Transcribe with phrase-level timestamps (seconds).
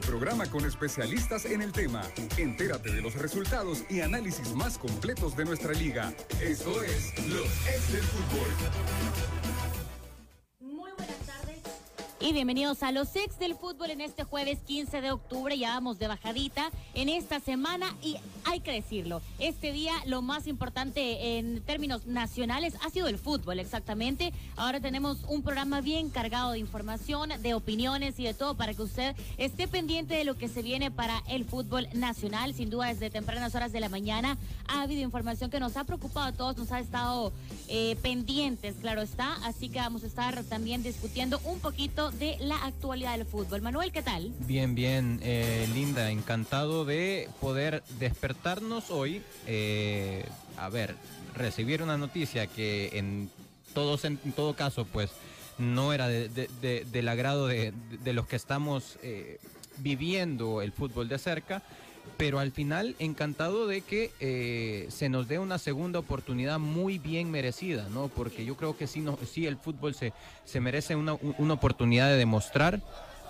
[0.00, 2.02] programa con especialistas en el tema.
[2.36, 6.12] Entérate de los resultados y análisis más completos de nuestra liga.
[6.40, 9.49] Esto es Los Ex del Fútbol.
[12.32, 15.58] Bienvenidos a los ex del fútbol en este jueves 15 de octubre.
[15.58, 20.46] Ya vamos de bajadita en esta semana y hay que decirlo, este día lo más
[20.46, 24.32] importante en términos nacionales ha sido el fútbol, exactamente.
[24.56, 28.82] Ahora tenemos un programa bien cargado de información, de opiniones y de todo para que
[28.82, 32.54] usted esté pendiente de lo que se viene para el fútbol nacional.
[32.54, 34.38] Sin duda, desde tempranas horas de la mañana
[34.68, 37.32] ha habido información que nos ha preocupado a todos, nos ha estado
[37.66, 39.34] eh, pendientes, claro está.
[39.44, 43.62] Así que vamos a estar también discutiendo un poquito de la actualidad del fútbol.
[43.62, 44.30] Manuel, ¿qué tal?
[44.40, 49.22] Bien, bien, eh, Linda, encantado de poder despertarnos hoy.
[49.46, 50.26] Eh,
[50.58, 50.94] a ver,
[51.34, 53.30] recibir una noticia que en,
[53.72, 55.10] todos, en todo caso, pues
[55.56, 57.72] no era del agrado de,
[58.04, 59.38] los que estamos eh,
[59.78, 61.62] viviendo el fútbol de cerca
[62.16, 67.30] pero al final encantado de que eh, se nos dé una segunda oportunidad muy bien
[67.30, 68.08] merecida, ¿no?
[68.08, 70.12] Porque yo creo que sí, no, sí el fútbol se,
[70.44, 72.80] se merece una, una oportunidad de demostrar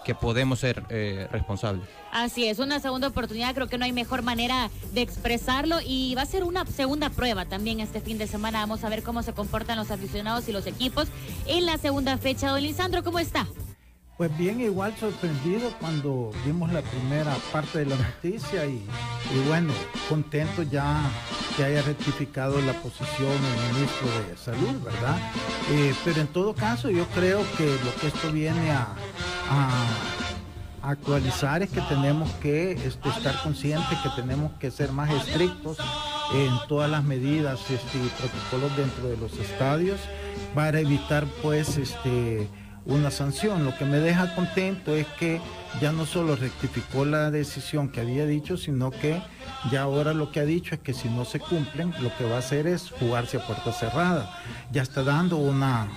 [0.05, 1.87] que podemos ser eh, responsables.
[2.13, 6.23] Así es, una segunda oportunidad, creo que no hay mejor manera de expresarlo y va
[6.23, 8.61] a ser una segunda prueba también este fin de semana.
[8.61, 11.09] Vamos a ver cómo se comportan los aficionados y los equipos
[11.47, 12.51] en la segunda fecha.
[12.51, 13.47] Don Lisandro, ¿cómo está?
[14.21, 18.85] Pues bien, igual sorprendido cuando vimos la primera parte de la noticia y,
[19.49, 19.73] bueno,
[20.11, 21.11] contento ya
[21.57, 25.17] que haya rectificado la posición el ministro de Salud, ¿verdad?
[25.71, 28.89] Eh, pero en todo caso yo creo que lo que esto viene a,
[30.83, 35.79] actualizar es que tenemos que este, estar conscientes, que tenemos que ser más estrictos
[36.35, 39.99] en todas las medidas este, y protocolos dentro de los estadios
[40.55, 42.49] para evitar pues este
[42.85, 43.65] una sanción.
[43.65, 45.41] Lo que me deja contento es que
[45.81, 49.21] ya no solo rectificó la decisión que había dicho, sino que
[49.71, 52.37] ya ahora lo que ha dicho es que si no se cumplen, lo que va
[52.37, 54.31] a hacer es jugarse a puerta cerrada.
[54.73, 55.89] Ya está dando una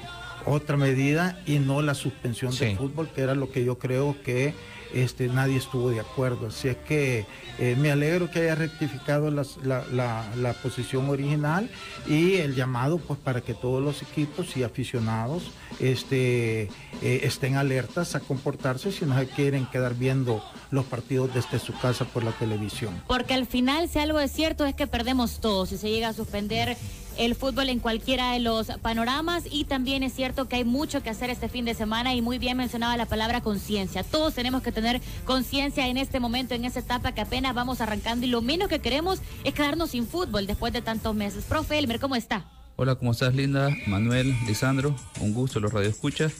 [0.45, 4.53] otra medida y no la suspensión del fútbol, que era lo que yo creo que
[4.93, 6.47] este, nadie estuvo de acuerdo.
[6.47, 7.25] Así es que
[7.59, 11.69] eh, me alegro que haya rectificado la, posición original
[12.07, 16.63] y el llamado pues para que todos los equipos y aficionados este,
[17.01, 21.77] eh, estén alertas a comportarse si no se quieren quedar viendo los partidos desde su
[21.79, 23.01] casa por la televisión.
[23.07, 26.13] Porque al final, si algo es cierto, es que perdemos todos si se llega a
[26.13, 26.77] suspender
[27.17, 31.09] el fútbol en cualquiera de los panoramas y también es cierto que hay mucho que
[31.09, 34.03] hacer este fin de semana y muy bien mencionaba la palabra conciencia.
[34.03, 38.25] Todos tenemos que tener conciencia en este momento, en esta etapa que apenas vamos arrancando
[38.25, 41.45] y lo menos que queremos es quedarnos sin fútbol después de tantos meses.
[41.45, 42.45] Profe Elmer, ¿cómo está?
[42.75, 43.69] Hola, ¿cómo estás Linda?
[43.87, 46.33] Manuel, Lisandro, un gusto los radioescuchas.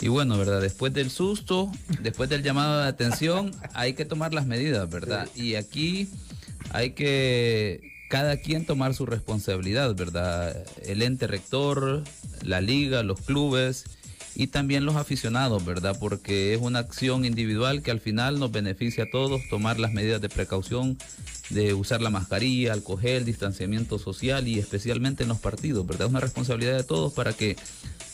[0.00, 0.60] Y bueno, ¿verdad?
[0.60, 1.70] Después del susto,
[2.00, 5.28] después del llamado de atención, hay que tomar las medidas, ¿verdad?
[5.34, 6.08] Y aquí
[6.70, 10.64] hay que cada quien tomar su responsabilidad, ¿verdad?
[10.84, 12.04] El ente rector,
[12.42, 13.84] la liga, los clubes
[14.34, 15.96] y también los aficionados, ¿verdad?
[15.98, 20.20] Porque es una acción individual que al final nos beneficia a todos, tomar las medidas
[20.20, 20.98] de precaución,
[21.50, 26.06] de usar la mascarilla, alcohol, el distanciamiento social y especialmente en los partidos, ¿verdad?
[26.06, 27.56] Es una responsabilidad de todos para que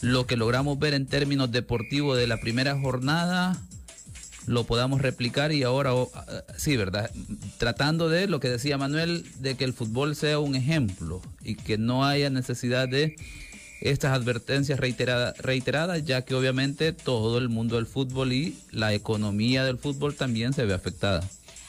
[0.03, 3.61] lo que logramos ver en términos deportivos de la primera jornada
[4.51, 6.25] lo podamos replicar y ahora, ah,
[6.57, 7.09] sí, ¿verdad?
[7.59, 11.79] Tratando de, lo que decía Manuel, de que el fútbol sea un ejemplo y que
[11.79, 13.15] no haya necesidad de
[13.81, 19.65] estas advertencias reiteradas, reiteradas, ya que obviamente todo el mundo del fútbol y la economía
[19.65, 21.23] del fútbol también se ve afectada.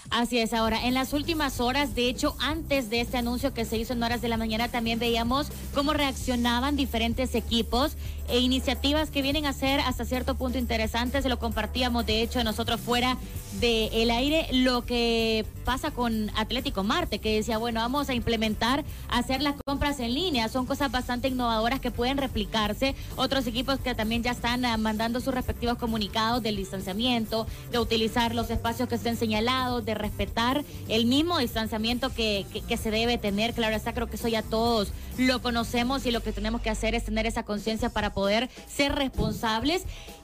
[0.10, 3.78] Así es, ahora, en las últimas horas, de hecho, antes de este anuncio que se
[3.78, 7.96] hizo en horas de la mañana, también veíamos cómo reaccionaban diferentes equipos
[8.32, 11.26] e iniciativas que vienen a ser hasta cierto punto interesantes.
[11.26, 13.18] Lo compartíamos, de hecho, nosotros fuera
[13.60, 19.42] del aire, lo que pasa con Atlético Marte, que decía, bueno, vamos a implementar, hacer
[19.42, 20.48] las compras en línea.
[20.48, 22.96] Son cosas bastante innovadoras que pueden replicarse.
[23.18, 28.34] Otros equipos que también ya están ah, mandando sus respectivos comunicados del distanciamiento, de utilizar
[28.34, 33.54] los espacios que estén señalados, de respetar el mismo distanciamiento que, que se debe tener.
[33.54, 36.96] Claro está, creo que eso ya todos lo conocemos y lo que tenemos que hacer
[36.96, 39.84] es tener esa conciencia para poder ser responsables.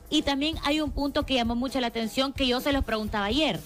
[0.09, 3.25] Y también hay un punto que llamó mucho la atención que yo se los preguntaba
[3.25, 3.59] ayer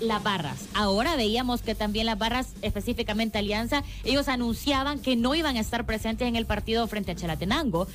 [0.00, 0.66] las barras.
[0.74, 5.86] Ahora veíamos que también las barras, específicamente Alianza, ellos anunciaban que no iban a estar
[5.86, 7.88] presentes en el partido frente a Chalatenango.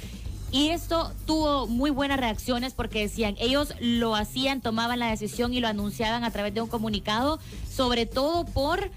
[0.52, 5.60] Y esto tuvo muy buenas reacciones porque decían, ellos lo hacían, tomaban la decisión y
[5.60, 8.92] lo anunciaban a través de un comunicado, sobre todo por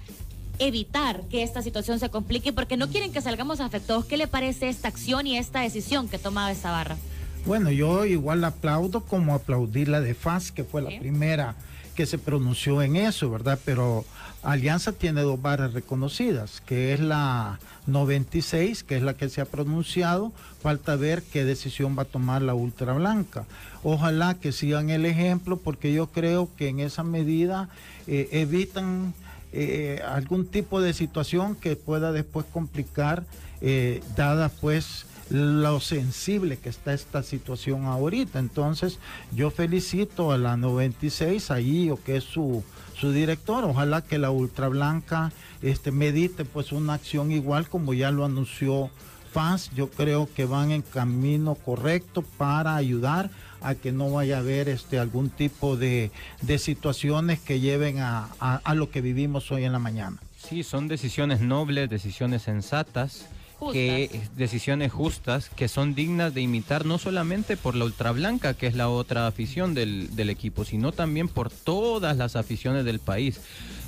[0.59, 4.05] evitar que esta situación se complique porque no quieren que salgamos afectados.
[4.05, 6.97] ¿Qué le parece esta acción y esta decisión que tomaba esta barra?
[7.45, 11.55] Bueno, yo igual aplaudo como aplaudí la de FAS, que fue la primera
[11.95, 13.57] que se pronunció en eso, ¿verdad?
[13.65, 14.05] Pero
[14.43, 19.45] Alianza tiene dos barras reconocidas, que es la 96, que es la que se ha
[19.45, 20.31] pronunciado.
[20.61, 23.45] Falta ver qué decisión va a tomar la ultra blanca.
[23.83, 27.67] Ojalá que sigan el ejemplo, porque yo creo que en esa medida
[28.05, 29.15] eh, evitan
[29.59, 33.25] eh, algún tipo de situación que pueda después complicar,
[33.59, 38.37] eh, dada pues lo sensible que está esta situación ahorita.
[38.37, 38.99] Entonces,
[39.31, 42.63] yo felicito a la 96, ahí o que es su,
[42.93, 43.63] su director.
[43.63, 45.31] Ojalá que la Ultra Blanca
[45.63, 48.91] este, medite pues una acción igual como ya lo anunció
[49.33, 49.71] FAS.
[49.75, 53.31] Yo creo que van en camino correcto para ayudar
[53.61, 56.11] a que no vaya a haber este, algún tipo de,
[56.41, 60.17] de situaciones que lleven a, a lo que vivimos hoy en la mañana.
[60.37, 63.27] Sí, son decisiones nobles, decisiones sensatas
[63.71, 68.75] que decisiones justas que son dignas de imitar no solamente por la ultrablanca, que es
[68.75, 73.39] la otra afición del, del equipo, sino también por todas las aficiones del país.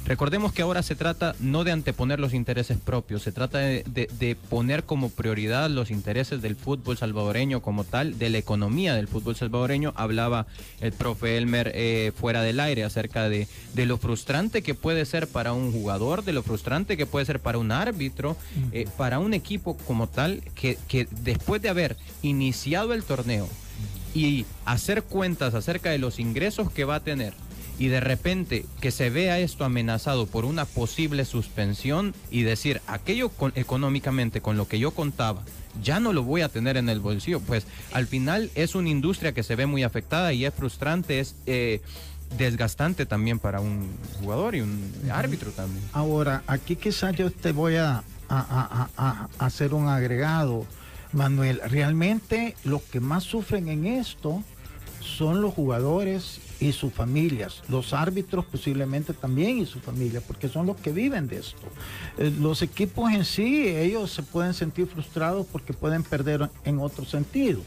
[0.06, 4.84] Recordemos que ahora se trata no de anteponer los intereses propios, se trata de, poner
[4.84, 9.94] como prioridad los intereses del fútbol salvadoreño como tal, de la economía del fútbol salvadoreño.
[9.96, 10.48] Hablaba
[10.82, 15.28] el profe Elmer eh, fuera del aire acerca de, de, lo frustrante que puede ser
[15.28, 18.36] para un jugador, de lo frustrante que puede ser para un árbitro,
[18.72, 23.48] eh, para un equipo como tal, que, que después de haber iniciado el torneo
[24.14, 27.34] y hacer cuentas acerca de los ingresos que va a tener,
[27.80, 33.32] y de repente que se vea esto amenazado por una posible suspensión y decir aquello
[33.56, 35.44] económicamente con lo que yo contaba
[35.82, 39.34] ya no lo voy a tener en el bolsillo, pues al final es una industria
[39.34, 41.82] que se ve muy afectada y es frustrante, es eh,
[42.38, 43.90] desgastante también para un
[44.20, 45.84] jugador y un árbitro también.
[45.94, 50.66] Ahora, aquí quizás yo te voy a, a hacer un agregado,
[51.14, 51.62] Manuel.
[51.66, 54.44] Realmente los que más sufren en esto
[55.02, 60.66] son los jugadores y sus familias, los árbitros posiblemente también y su familia, porque son
[60.66, 61.68] los que viven de esto.
[62.18, 67.06] Eh, los equipos en sí, ellos se pueden sentir frustrados porque pueden perder en otro
[67.06, 67.62] sentido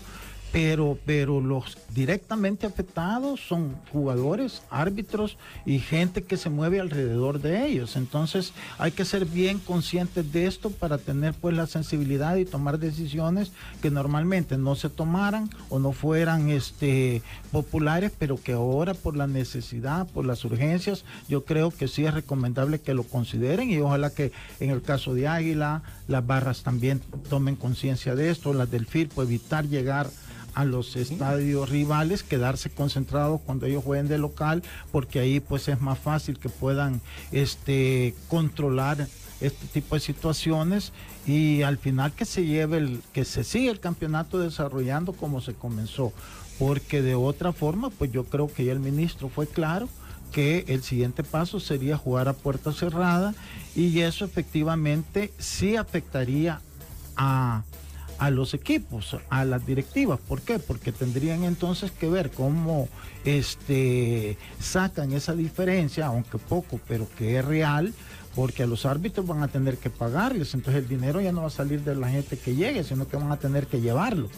[0.52, 7.66] pero, pero los directamente afectados son jugadores, árbitros y gente que se mueve alrededor de
[7.66, 7.96] ellos.
[7.96, 12.78] Entonces hay que ser bien conscientes de esto para tener pues la sensibilidad y tomar
[12.78, 19.16] decisiones que normalmente no se tomaran o no fueran este, populares, pero que ahora por
[19.16, 23.78] la necesidad, por las urgencias, yo creo que sí es recomendable que lo consideren y
[23.78, 27.00] ojalá que en el caso de Águila, las barras también
[27.31, 30.10] tomen conciencia de esto, las del FIRPO, evitar llegar
[30.54, 35.81] a los estadios rivales, quedarse concentrados cuando ellos jueguen de local, porque ahí pues es
[35.81, 37.00] más fácil que puedan
[37.31, 39.06] este, controlar
[39.40, 40.93] este tipo de situaciones
[41.26, 45.54] y al final que se lleve el, que se siga el campeonato desarrollando como se
[45.54, 46.12] comenzó,
[46.58, 49.88] porque de otra forma, pues yo creo que ya el ministro fue claro
[50.32, 53.34] que el siguiente paso sería jugar a puerta cerrada
[53.76, 56.60] y eso efectivamente sí afectaría
[57.16, 57.64] a
[58.23, 60.21] a los equipos, a las directivas.
[60.21, 60.61] ¿Por qué?
[60.61, 62.89] Porque tendrían entonces que ver cómo
[63.25, 67.93] este, sacan esa diferencia, aunque poco, pero que es real,
[68.37, 71.49] porque a los árbitros van a tener que pagarles, entonces el dinero ya no va
[71.49, 74.31] a salir de la gente que llegue, sino que van a tener que llevarlo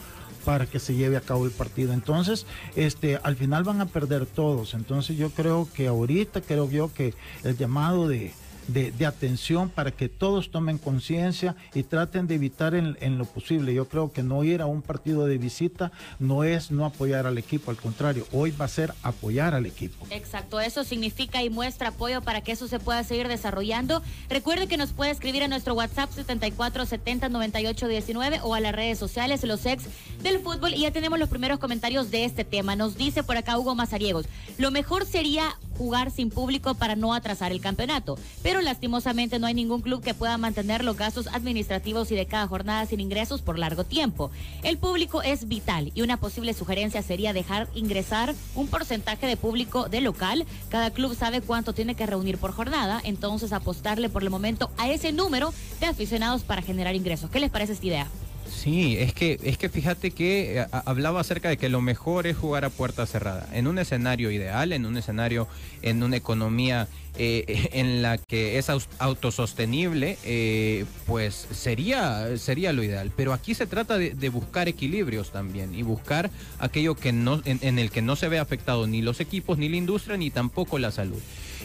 [0.47, 1.93] para que se lleve a cabo el partido.
[1.93, 4.73] Entonces, este, al final van a perder todos.
[4.73, 7.12] Entonces yo creo que ahorita creo yo que
[7.43, 8.33] el llamado de,
[8.68, 13.75] de, atención para que todos tomen conciencia y traten de evitar en, lo posible.
[13.75, 17.38] Yo creo que no ir a un partido de visita no es no apoyar al
[17.38, 20.06] equipo, al contrario, hoy va a ser apoyar al equipo.
[20.11, 24.02] Exacto, eso significa y muestra apoyo para que eso se pueda seguir desarrollando.
[24.28, 29.64] Recuerde que nos puede escribir a nuestro WhatsApp 74709819 o a las redes sociales, los
[29.66, 29.85] ex
[30.23, 30.75] del fútbol.
[30.75, 32.76] Y ya tenemos los primeros comentarios de este tema.
[32.76, 34.26] Nos dice por acá Hugo Mazariegos,
[34.59, 38.19] lo mejor sería jugar sin público para no atrasar el campeonato.
[38.43, 42.47] Pero lastimosamente no hay ningún club que pueda mantener los gastos administrativos y de cada
[42.47, 44.31] jornada sin ingresos por largo tiempo.
[44.62, 49.88] El público es vital y una posible sugerencia sería dejar ingresar un porcentaje de público
[49.88, 50.47] de local.
[50.69, 54.90] Cada club sabe cuánto tiene que reunir por jornada, entonces apostarle por el momento a
[54.90, 57.31] ese número de aficionados para generar ingresos.
[57.31, 58.09] ¿Qué les parece esta idea?
[58.49, 62.37] Sí, es que, es que fíjate que eh, hablaba acerca de que lo mejor es
[62.37, 63.49] jugar a puerta cerrada.
[63.53, 65.49] En un escenario ideal, en un escenario,
[65.83, 73.13] en una economía eh, en la que es autosostenible, eh, pues sería, sería lo ideal.
[73.17, 77.91] Pero aquí se trata de, buscar equilibrios también y buscar aquello que no, en, el
[77.91, 81.21] que no se ve afectado ni los equipos, ni la industria, ni tampoco la salud.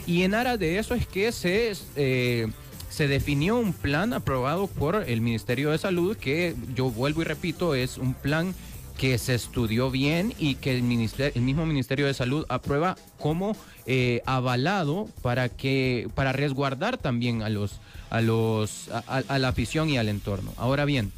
[0.06, 1.74] Y en aras de eso es que se
[2.90, 7.74] se definió un plan aprobado por el Ministerio de Salud que yo vuelvo y repito,
[7.74, 8.54] es un plan
[8.98, 13.56] que se estudió bien y que el, el mismo Ministerio de Salud aprueba como
[13.86, 17.80] eh, avalado para que para resguardar también a los
[18.10, 20.52] a los a la afición y al entorno.
[20.58, 21.12] Ahora bien,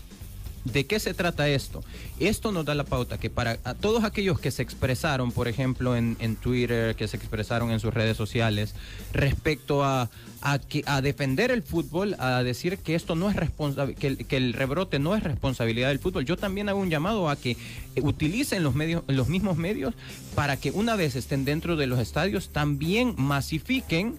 [0.64, 1.82] ¿De qué se trata esto?
[2.20, 6.36] Esto nos da la pauta que para todos aquellos que se expresaron, por ejemplo, en,
[6.36, 8.74] Twitter, que se expresaron en sus redes sociales,
[9.12, 10.08] respecto a,
[10.40, 15.00] a, defender el fútbol, a decir que esto no es responsable, que, que, el rebrote
[15.00, 17.56] no es responsabilidad del fútbol, yo también hago un llamado a que
[18.00, 19.94] utilicen los medios, los mismos medios,
[20.36, 24.16] para que una vez estén dentro de los estadios, también masifiquen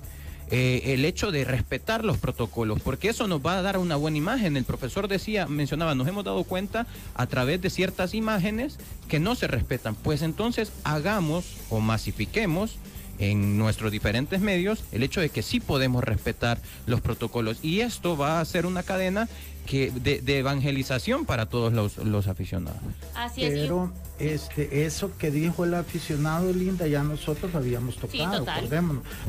[0.52, 4.18] eh, el hecho de respetar los protocolos, porque eso nos va a dar una buena
[4.18, 4.58] imagen.
[4.58, 9.36] El profesor decía, mencionaba, nos hemos dado cuenta a través de ciertas imágenes que no
[9.36, 9.96] se respetan.
[9.96, 12.78] Pues entonces hagamos o masifiquemos
[13.20, 18.18] en nuestros diferentes medios el hecho de que sí podemos respetar los protocolos y esto
[18.18, 19.28] va a ser una cadena
[19.66, 22.82] que de, evangelización para todos los, aficionados.
[23.16, 23.52] Así es.
[23.52, 28.46] Pero este, eso que dijo el aficionado Linda ya nosotros habíamos tocado,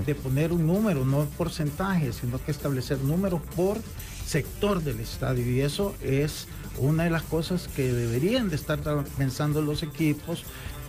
[0.05, 3.79] de poner un número, no porcentaje, sino que establecer números por
[4.27, 6.49] sector del estadio y eso es
[6.79, 8.81] una de las cosas que deberían de estar
[9.17, 10.45] pensando los equipos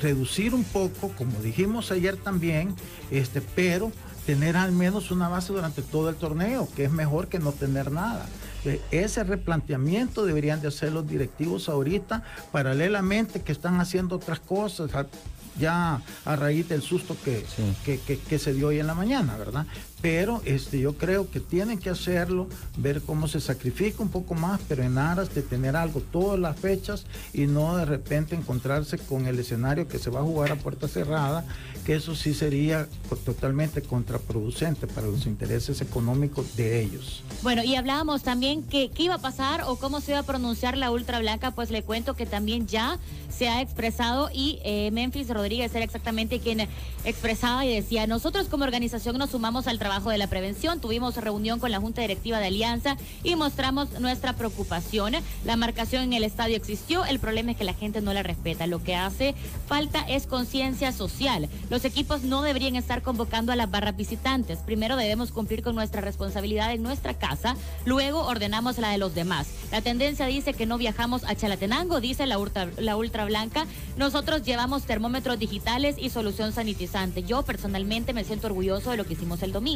[0.06, 2.76] reducir un poco, como dijimos ayer también,
[3.10, 3.92] este, pero
[4.28, 7.92] tener al menos una base durante todo el torneo, que es mejor que no tener
[7.92, 8.28] nada.
[8.66, 14.92] Eh, ese replanteamiento deberían de hacer los directivos ahorita, paralelamente que están haciendo otras cosas,
[15.60, 17.44] ya a raíz del susto que,
[17.84, 19.66] que, se dio hoy en la mañana, ¿verdad?
[20.06, 22.48] Pero este, yo creo que tienen que hacerlo,
[22.78, 26.60] ver cómo se sacrifica un poco más, pero en aras de tener algo todas las
[26.60, 30.58] fechas y no de repente encontrarse con el escenario que se va a jugar a
[30.58, 31.44] puerta cerrada,
[31.88, 32.88] que eso sí sería
[33.26, 37.24] totalmente contraproducente para los intereses económicos de ellos.
[37.42, 40.78] Bueno, y hablábamos también que qué iba a pasar o cómo se iba a pronunciar
[40.78, 43.00] la ultra blanca, pues le cuento que también ya
[43.36, 46.68] se ha expresado y eh, Memphis Rodríguez era exactamente quien
[47.04, 51.60] expresaba y decía, nosotros como organización nos sumamos al trabajo de la prevención, tuvimos reunión
[51.60, 55.14] con la Junta Directiva de Alianza y mostramos nuestra preocupación.
[55.46, 58.68] La marcación en el estadio existió, el problema es que la gente no la respeta,
[58.68, 59.36] lo que hace
[59.68, 61.48] falta es conciencia social.
[61.70, 66.02] Los equipos no deberían estar convocando a las barras visitantes, primero debemos cumplir con nuestra
[66.02, 69.48] responsabilidad en nuestra casa, luego ordenamos la de los demás.
[69.72, 74.44] La tendencia dice que no viajamos a Chalatenango, dice la ultra, la ultra Blanca, nosotros
[74.44, 77.24] llevamos termómetros digitales y solución sanitizante.
[77.24, 79.75] Yo personalmente me siento orgulloso de lo que hicimos el domingo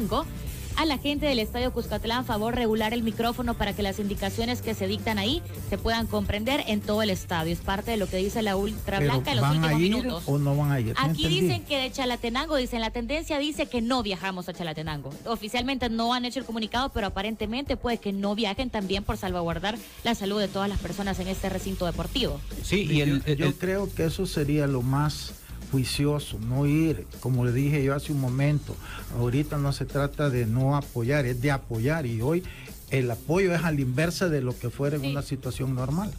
[0.77, 4.73] a la gente del Estadio Cuscatlán favor regular el micrófono para que las indicaciones que
[4.73, 7.51] se dictan ahí se puedan comprender en todo el estadio.
[7.51, 9.93] Es parte de lo que dice la Ultra Blanca en los ¿van últimos a ir
[9.93, 10.23] minutos.
[10.25, 10.93] ¿O no van a ir?
[10.95, 15.09] Aquí dicen que de Chalatenango, dicen, la tendencia dice que no viajamos a Chalatenango.
[15.25, 19.77] Oficialmente no han hecho el comunicado, pero aparentemente puede que no viajen también por salvaguardar
[20.05, 22.39] la salud de todas las personas en este recinto deportivo.
[22.63, 25.33] Sí, y el, yo creo que eso sería lo más
[25.71, 28.75] juicioso, no ir, como le dije yo hace un momento,
[29.17, 32.43] ahorita no se trata de no apoyar, es de apoyar y hoy
[32.89, 36.11] el apoyo es al inversa de lo que fuera en una situación normal.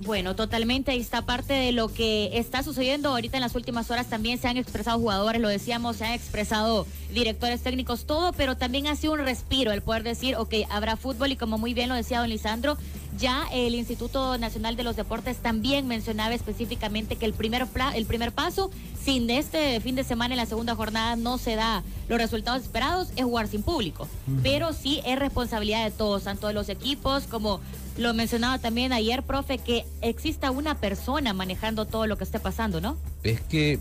[0.00, 4.08] Bueno, totalmente ahí está parte de lo que está sucediendo ahorita en las últimas horas.
[4.08, 8.86] También se han expresado jugadores, lo decíamos, se han expresado directores técnicos, todo, pero también
[8.88, 11.94] ha sido un respiro el poder decir, ok, habrá fútbol y como muy bien lo
[11.94, 12.76] decía don Lisandro,
[13.16, 18.32] ya el Instituto Nacional de los Deportes también mencionaba específicamente que el primer, el primer
[18.32, 18.70] paso,
[19.02, 23.08] sin este fin de semana en la segunda jornada no se da los resultados esperados,
[23.16, 24.08] es jugar sin público.
[24.42, 27.60] Pero sí es responsabilidad de todos, tanto de los equipos como
[27.96, 32.80] lo mencionaba también ayer, profe, que exista una persona manejando todo lo que esté pasando,
[32.80, 32.96] ¿no?
[33.22, 33.78] Es que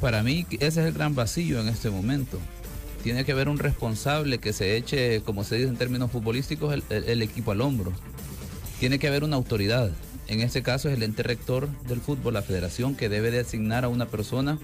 [0.00, 2.38] para mí ese es el gran vacío en este momento.
[3.04, 7.22] Tiene que haber un responsable que se eche, como se dice en términos futbolísticos, el
[7.22, 7.92] equipo al hombro
[8.82, 9.92] tiene que haber una autoridad.
[10.26, 13.84] En este caso es el ente rector del fútbol, la federación, que debe de asignar
[13.84, 14.58] a una persona,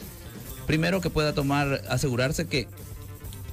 [0.66, 2.66] primero que pueda tomar, asegurarse que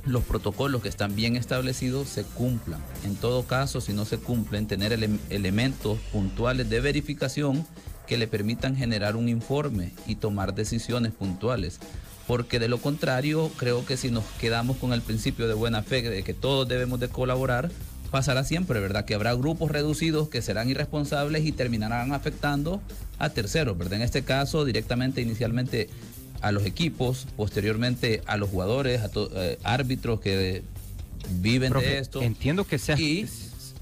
[0.06, 2.82] los protocolos que están bien establecidos se cumplan.
[3.04, 4.92] En todo caso, si no se cumplen, tener
[5.30, 7.64] elementos puntuales de verificación
[8.08, 11.80] que le permitan generar un informe y tomar decisiones puntuales.
[12.26, 16.02] Porque de lo contrario, creo que si nos quedamos con el principio de buena fe
[16.02, 17.70] de que todos debemos de colaborar,
[18.16, 19.04] pasará siempre, ¿verdad?
[19.04, 22.82] Que habrá grupos reducidos que serán irresponsables y terminarán afectando
[23.20, 23.96] a terceros, ¿verdad?
[23.96, 25.90] En este caso, directamente, inicialmente
[26.40, 30.64] a los equipos, posteriormente a los jugadores, a eh, árbitros que
[31.42, 32.22] viven de esto.
[32.22, 32.98] Entiendo que sea.
[32.98, 33.28] Y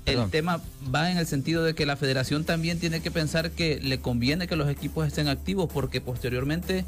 [0.08, 0.62] el tema
[0.94, 4.48] va en el sentido de que la federación también tiene que pensar que le conviene
[4.48, 6.86] que los equipos estén activos porque posteriormente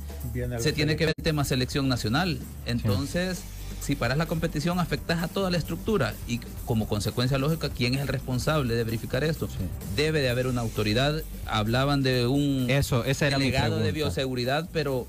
[0.58, 2.40] se tiene que ver el tema selección nacional.
[2.66, 3.44] Entonces
[3.82, 8.02] si paras la competición afectas a toda la estructura y como consecuencia lógica, ¿quién es
[8.02, 9.48] el responsable de verificar esto?
[9.96, 11.22] Debe de haber una autoridad.
[11.46, 15.08] Hablaban de un Eso, esa era delegado de bioseguridad, pero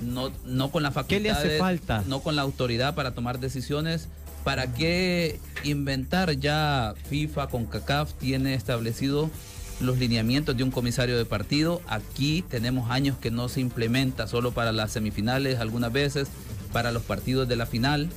[0.00, 1.16] no, no con la facultad.
[1.16, 2.04] ¿Qué le hace falta?
[2.06, 4.08] No con la autoridad para tomar decisiones.
[4.44, 9.30] ¿Para qué inventar ya FIFA con CACAF tiene establecido
[9.80, 11.80] los lineamientos de un comisario de partido?
[11.88, 16.28] Aquí tenemos años que no se implementa solo para las semifinales, algunas veces
[16.74, 18.10] para los partidos de la final,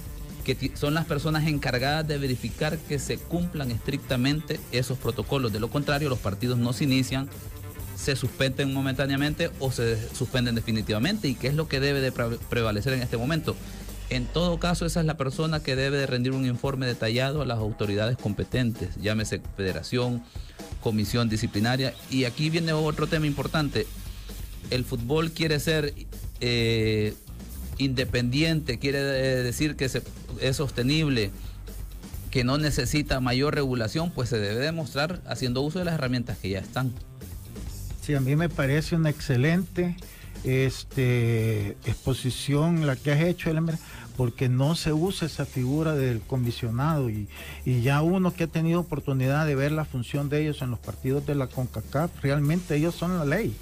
[0.43, 5.53] que son las personas encargadas de verificar que se cumplan estrictamente esos protocolos.
[5.53, 7.29] De lo contrario, los partidos no se inician,
[7.95, 11.27] se suspenden momentáneamente o se suspenden definitivamente.
[11.27, 13.55] ¿Y qué es lo que debe de pre- prevalecer en este momento?
[14.09, 17.45] En todo caso, esa es la persona que debe de rendir un informe detallado a
[17.45, 20.23] las autoridades competentes, llámese federación,
[20.81, 21.93] comisión disciplinaria.
[22.09, 23.85] Y aquí viene otro tema importante.
[24.71, 25.93] El fútbol quiere ser
[26.39, 27.13] eh,
[27.77, 30.03] independiente, quiere eh, decir que se-
[30.41, 31.31] es sostenible,
[32.31, 36.49] que no necesita mayor regulación, pues se debe demostrar haciendo uso de las herramientas que
[36.49, 36.91] ya están.
[38.01, 39.95] Sí, a mí me parece una excelente
[40.43, 43.77] este, exposición la que has hecho, Elmer,
[44.15, 47.27] porque no se usa esa figura del comisionado y,
[47.65, 50.79] y ya uno que ha tenido oportunidad de ver la función de ellos en los
[50.79, 53.53] partidos de la CONCACAF, realmente ellos son la ley.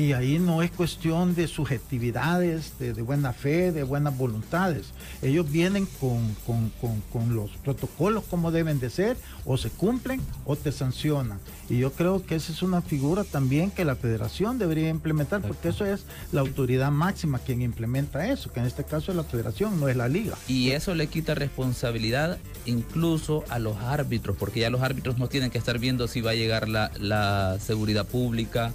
[0.00, 4.86] Y ahí no es cuestión de subjetividades, de, de buena fe, de buenas voluntades.
[5.20, 10.20] Ellos vienen con, con- con- con los protocolos como deben de ser, o se cumplen
[10.46, 11.38] o te sancionan.
[11.68, 15.68] Y yo creo que esa es una figura también que la federación debería implementar, porque
[15.68, 19.78] eso es la autoridad máxima quien implementa eso, que en este caso es la federación,
[19.80, 20.34] no es la liga.
[20.48, 25.50] Y eso le quita responsabilidad incluso a los árbitros, porque ya los árbitros no tienen
[25.50, 28.72] que estar viendo si va a llegar la, la seguridad pública,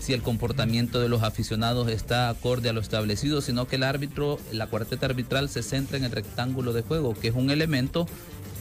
[0.00, 4.38] si el comportamiento de los aficionados está acorde a lo establecido, sino que el árbitro,
[4.52, 8.06] la cuarteta arbitral se centra en el rectángulo de juego, que es un elemento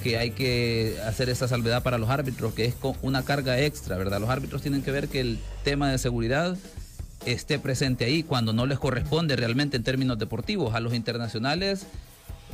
[0.03, 4.19] que hay que hacer esa salvedad para los árbitros, que es una carga extra, ¿verdad?
[4.19, 6.57] Los árbitros tienen que ver que el tema de seguridad
[7.25, 10.75] esté presente ahí cuando no les corresponde realmente en términos deportivos.
[10.75, 11.87] A los internacionales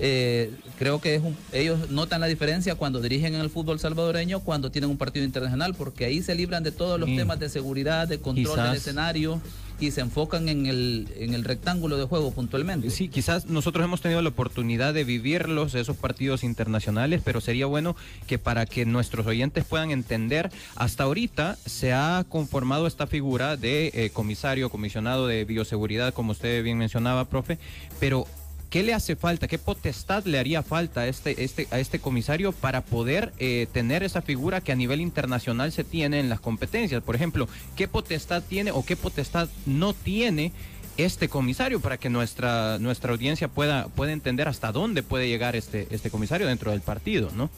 [0.04, 4.40] eh, creo que es un- ellos notan la diferencia cuando dirigen en el fútbol salvadoreño
[4.40, 8.08] cuando tienen un partido internacional, porque ahí se libran de todos los temas de seguridad,
[8.08, 9.40] de control del Quizás- escenario
[9.80, 12.90] y se enfocan en el, en el rectángulo de juego puntualmente.
[12.92, 17.96] Sí, quizás nosotros hemos tenido la oportunidad de vivirlos, esos partidos internacionales, pero sería bueno
[18.28, 23.92] que para que nuestros oyentes puedan entender, hasta ahorita se ha conformado esta figura de
[23.94, 27.58] eh, comisario, comisionado de bioseguridad, como usted bien mencionaba, profe,
[28.00, 28.26] pero
[28.72, 29.48] ¿qué le hace falta?
[29.48, 34.02] ¿Qué potestad le haría falta a este, este, a este comisario para poder eh, tener
[34.02, 37.04] esa figura que a nivel internacional se tiene en las competencias?
[37.04, 40.52] Por ejemplo, ¿qué potestad tiene o qué potestad no tiene?
[40.98, 45.88] este comisario para que nuestra nuestra audiencia pueda pueda entender hasta dónde puede llegar este
[45.90, 47.50] este comisario dentro del partido, ¿no?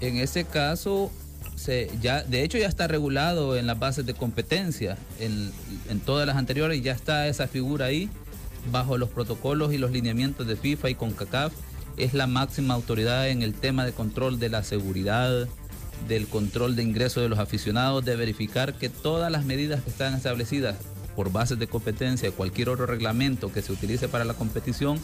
[0.00, 1.12] En ese caso,
[1.54, 5.52] se, ya, de hecho ya está regulado en las bases de competencia, en,
[5.90, 8.08] en todas las anteriores ya está esa figura ahí,
[8.70, 11.52] bajo los protocolos y los lineamientos de FIFA y CONCACAF,
[11.96, 15.48] es la máxima autoridad en el tema de control de la seguridad,
[16.08, 20.14] del control de ingreso de los aficionados, de verificar que todas las medidas que están
[20.14, 20.76] establecidas
[21.14, 24.98] por bases de competencia, cualquier otro reglamento que se utilice para la competición,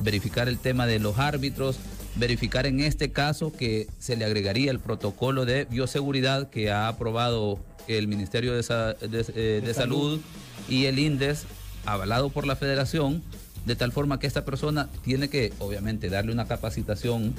[0.00, 1.76] verificar el tema de los árbitros,
[2.16, 7.60] verificar en este caso que se le agregaría el protocolo de bioseguridad que ha aprobado
[7.86, 10.20] el Ministerio de, Sa- de- eh, de Salud
[10.68, 11.44] y el INDES,
[11.86, 13.22] avalado por la federación,
[13.66, 17.34] de tal forma que esta persona tiene que, obviamente, darle una capacitación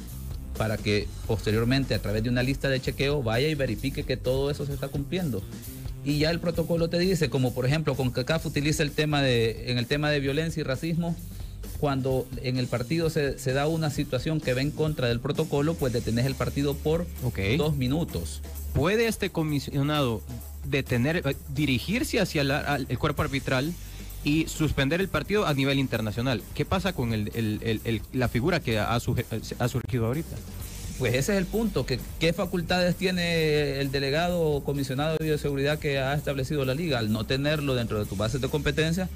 [0.57, 4.51] para que posteriormente, a través de una lista de chequeo, vaya y verifique que todo
[4.51, 5.41] eso se está cumpliendo.
[6.03, 9.71] Y ya el protocolo te dice, como por ejemplo, con CACAF utiliza el tema de,
[9.71, 11.15] en el tema de violencia y racismo,
[11.79, 15.73] cuando en el partido se, se da una situación que va en contra del protocolo,
[15.73, 17.07] pues detenés el partido por
[17.57, 18.41] dos minutos.
[18.73, 20.21] ¿Puede este comisionado
[20.65, 23.73] detener eh, dirigirse hacia la- el cuerpo arbitral
[24.23, 26.41] y suspender el partido a nivel internacional?
[26.53, 30.35] ¿Qué pasa con el- el- el- el- la figura que ha, surgido ahorita?
[30.99, 35.79] Pues ese es el punto, que qué facultades tiene el delegado o comisionado de bioseguridad
[35.79, 36.99] que ha establecido la liga.
[36.99, 39.09] Al no tenerlo dentro de tus bases de competencia,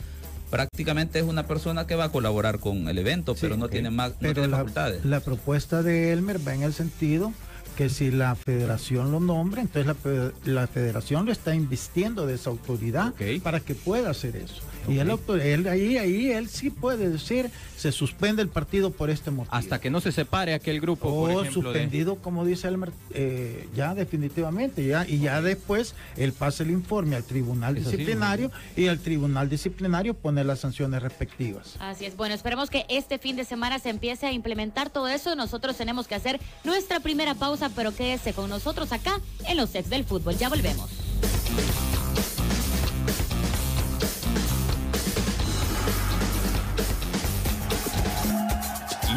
[0.50, 4.12] prácticamente es una persona que va a colaborar con el evento, pero no tiene más
[4.12, 5.06] no Pero tiene la, facultades.
[5.06, 7.34] la propuesta de Elmer va en el sentido
[7.78, 12.50] que si la federación lo nombra, entonces la, la federación lo está invistiendo de esa
[12.50, 13.14] autoridad
[13.44, 14.62] para que pueda hacer eso.
[14.88, 19.32] Y el él, ahí, ahí él sí puede decir, se suspende el partido por este
[19.32, 19.54] motivo.
[19.56, 21.10] Hasta que no se separe aquel grupo.
[21.10, 26.72] O suspendido, como dice Elmer, eh, ya definitivamente, ya, y ya después él pasa el
[26.72, 31.76] informe al tribunal disciplinario y el tribunal disciplinario pone las sanciones respectivas.
[31.80, 35.36] Así es, bueno, esperemos que este fin de semana se empiece a implementar todo eso.
[35.36, 39.90] Nosotros tenemos que hacer nuestra primera pausa, pero quédese con nosotros acá en los sets
[39.90, 40.38] del fútbol.
[40.38, 40.90] Ya volvemos.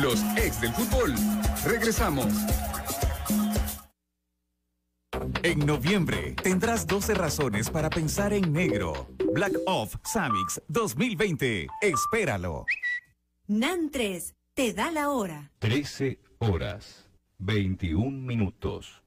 [0.08, 1.14] Los ex del fútbol.
[1.66, 2.32] Regresamos.
[5.42, 9.06] En noviembre tendrás 12 razones para pensar en negro.
[9.34, 11.66] Black Off Samix 2020.
[11.82, 12.64] Espéralo.
[13.48, 15.52] NAN 3 te da la hora.
[15.58, 19.02] 13 horas, 21 minutos.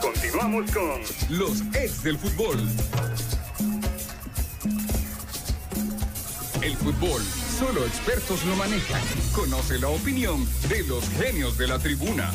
[0.00, 2.58] Continuamos con los ex del fútbol.
[6.62, 7.22] El fútbol
[7.58, 9.02] Solo expertos lo manejan.
[9.34, 12.30] Conoce la opinión de los genios de la tribuna.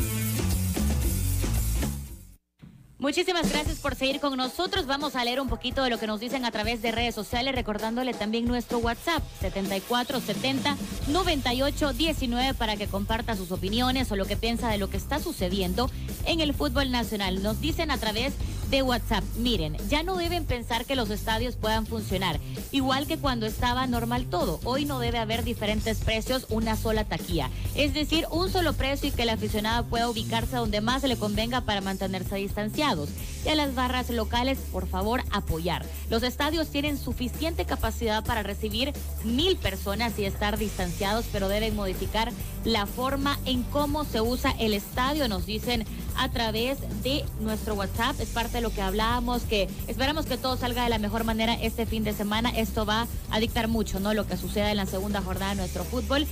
[3.03, 4.85] Muchísimas gracias por seguir con nosotros.
[4.85, 7.55] Vamos a leer un poquito de lo que nos dicen a través de redes sociales,
[7.55, 10.75] recordándole también nuestro WhatsApp 7470
[11.07, 15.89] 9819 para que comparta sus opiniones o lo que piensa de lo que está sucediendo
[16.25, 17.41] en el fútbol nacional.
[17.43, 19.23] Nos dicen a través de WhatsApp.
[19.37, 22.39] Miren, ya no deben pensar que los estadios puedan funcionar,
[22.71, 24.59] igual que cuando estaba normal todo.
[24.63, 27.49] Hoy no debe haber diferentes precios, una sola taquilla.
[27.75, 31.61] Es decir, un solo precio y que el aficionado pueda ubicarse donde más le convenga
[31.61, 33.09] para mantenerse distanciados.
[33.45, 35.85] Y a las barras locales, por favor, apoyar.
[36.09, 42.31] Los estadios tienen suficiente capacidad para recibir mil personas y estar distanciados, pero deben modificar
[42.63, 48.19] la forma en cómo se usa el estadio, nos dicen a través de nuestro WhatsApp.
[48.19, 51.53] Es parte de lo que hablábamos, que esperamos que todo salga de la mejor manera
[51.53, 52.49] este fin de semana.
[52.49, 54.13] Esto va a dictar mucho, ¿no?
[54.13, 56.25] Lo que suceda en la segunda jornada de nuestro fútbol.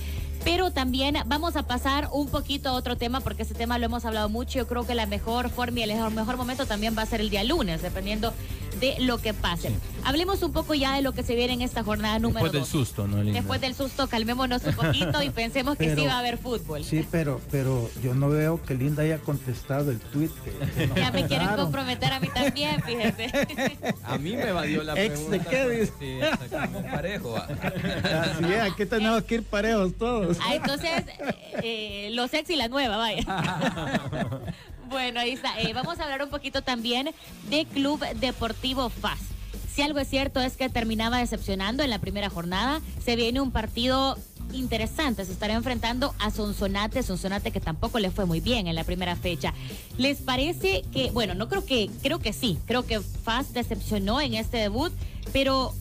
[0.44, 4.04] Pero también vamos a pasar un poquito a otro tema, porque ese tema lo hemos
[4.04, 4.58] hablado mucho.
[4.58, 7.30] Yo creo que la mejor forma y el mejor momento también va a ser el
[7.30, 8.32] día lunes, dependiendo
[8.82, 9.70] de lo que pase.
[10.04, 12.64] Hablemos un poco ya de lo que se viene en esta jornada número Después del
[12.64, 13.22] susto, ¿no?
[13.22, 16.82] Después del susto, calmémonos un poquito y pensemos que sí va a haber fútbol.
[16.82, 20.30] Sí, pero, pero yo no veo que Linda haya contestado el tweet.
[20.96, 23.30] ya me quieren comprometer a mí también, fíjese.
[24.02, 25.38] a mí me evadió la Ex pregunta.
[25.38, 25.92] de qué dice.
[26.00, 26.18] Sí,
[26.90, 27.36] parejo.
[27.36, 30.38] Así es, aquí tenemos que ir parejos todos.
[30.42, 30.90] Ah, entonces,
[31.62, 33.22] eh, los ex y la nueva, vaya.
[34.92, 35.58] Bueno, ahí está.
[35.58, 37.14] Eh, vamos a hablar un poquito también
[37.48, 39.18] de Club Deportivo FAS.
[39.74, 42.82] Si algo es cierto es que terminaba decepcionando en la primera jornada.
[43.02, 44.18] Se viene un partido
[44.52, 45.24] interesante.
[45.24, 49.16] Se estará enfrentando a Sonsonate, Sonsonate que tampoco le fue muy bien en la primera
[49.16, 49.54] fecha.
[49.96, 54.34] ¿Les parece que, bueno, no creo que, creo que sí, creo que FAS decepcionó en
[54.34, 54.92] este debut,
[55.32, 55.72] pero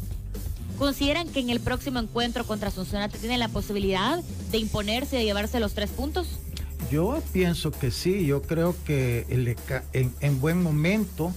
[0.77, 4.19] ¿consideran que en el próximo encuentro contra Sonsonate tiene la posibilidad
[4.51, 6.27] de imponerse y de llevarse los tres puntos?
[6.91, 9.25] Yo pienso que sí, yo creo que
[9.93, 11.31] en, buen momento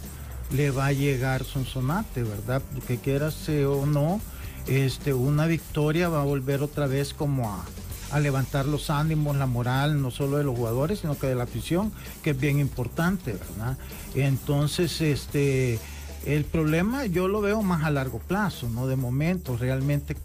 [0.51, 2.61] le va a llegar Sonsonate, ¿verdad?
[2.89, 4.21] Que quiera ser o no,
[4.67, 7.65] este, una victoria va a volver otra vez como a,
[8.11, 11.45] a, levantar los ánimos, la moral, no solo de los jugadores, sino que de la
[11.45, 11.93] afición,
[12.25, 13.79] que es bien importante, ¿verdad?
[14.17, 15.79] Entonces, este,
[16.27, 20.17] el problema yo lo veo más a largo plazo, no de momento, realmente,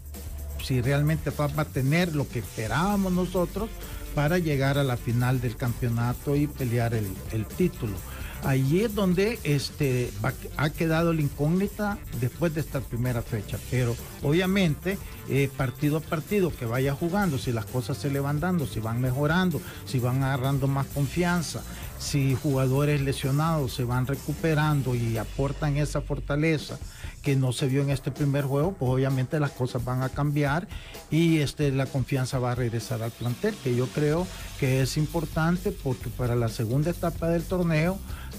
[0.60, 3.70] si realmente va a tener lo que esperábamos nosotros,
[4.14, 7.94] para llegar a la final del campeonato y pelear el, título.
[8.42, 10.10] Allí es donde este,
[10.56, 13.58] ha quedado la incógnita después de esta primera fecha.
[13.70, 18.40] Pero obviamente, eh, partido a partido que vaya jugando, si las cosas se le van
[18.40, 21.62] dando, si van mejorando, si van agarrando más confianza,
[21.98, 26.78] si jugadores lesionados se van recuperando y aportan esa fortaleza
[27.22, 30.66] que no se vio en este primer juego, pues obviamente las cosas van a cambiar
[31.10, 34.26] y este, la confianza va a regresar al plantel, que yo creo
[34.58, 37.98] que es importante porque para la segunda etapa del torneo,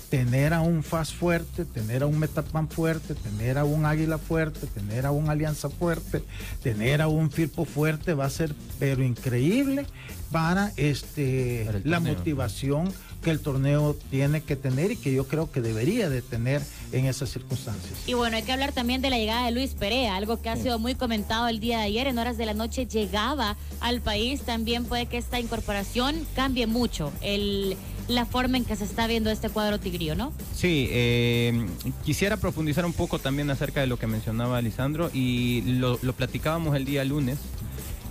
[0.10, 4.68] tener a un FAS fuerte, tener a un Metapan fuerte, tener a un Águila fuerte,
[4.68, 6.24] tener a un Alianza fuerte,
[6.62, 9.86] tener a un Firpo fuerte va a ser pero increíble
[10.32, 15.62] para este la motivación que el torneo tiene que tener y que yo creo que
[15.62, 17.94] debería de tener en esas circunstancias.
[18.08, 20.58] Y bueno, hay que hablar también de la llegada de Luis Perea, algo que ha
[20.58, 24.42] sido muy comentado el día de ayer, en horas de la noche llegaba al país,
[24.42, 29.30] también puede que esta incorporación cambie mucho el, la forma en que se está viendo
[29.30, 30.34] este cuadro tigrío, ¿no?
[30.56, 31.68] Sí, eh,
[32.04, 36.76] quisiera profundizar un poco también acerca de lo que mencionaba Lisandro y lo, lo platicábamos
[36.76, 37.38] el día lunes.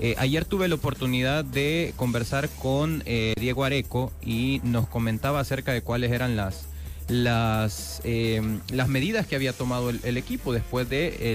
[0.03, 5.75] Eh, ayer tuve la oportunidad de conversar con eh, Diego Areco y nos comentaba acerca
[5.75, 6.65] de cuáles eran las,
[7.07, 11.33] las, em, las medidas que había tomado el, equipo después de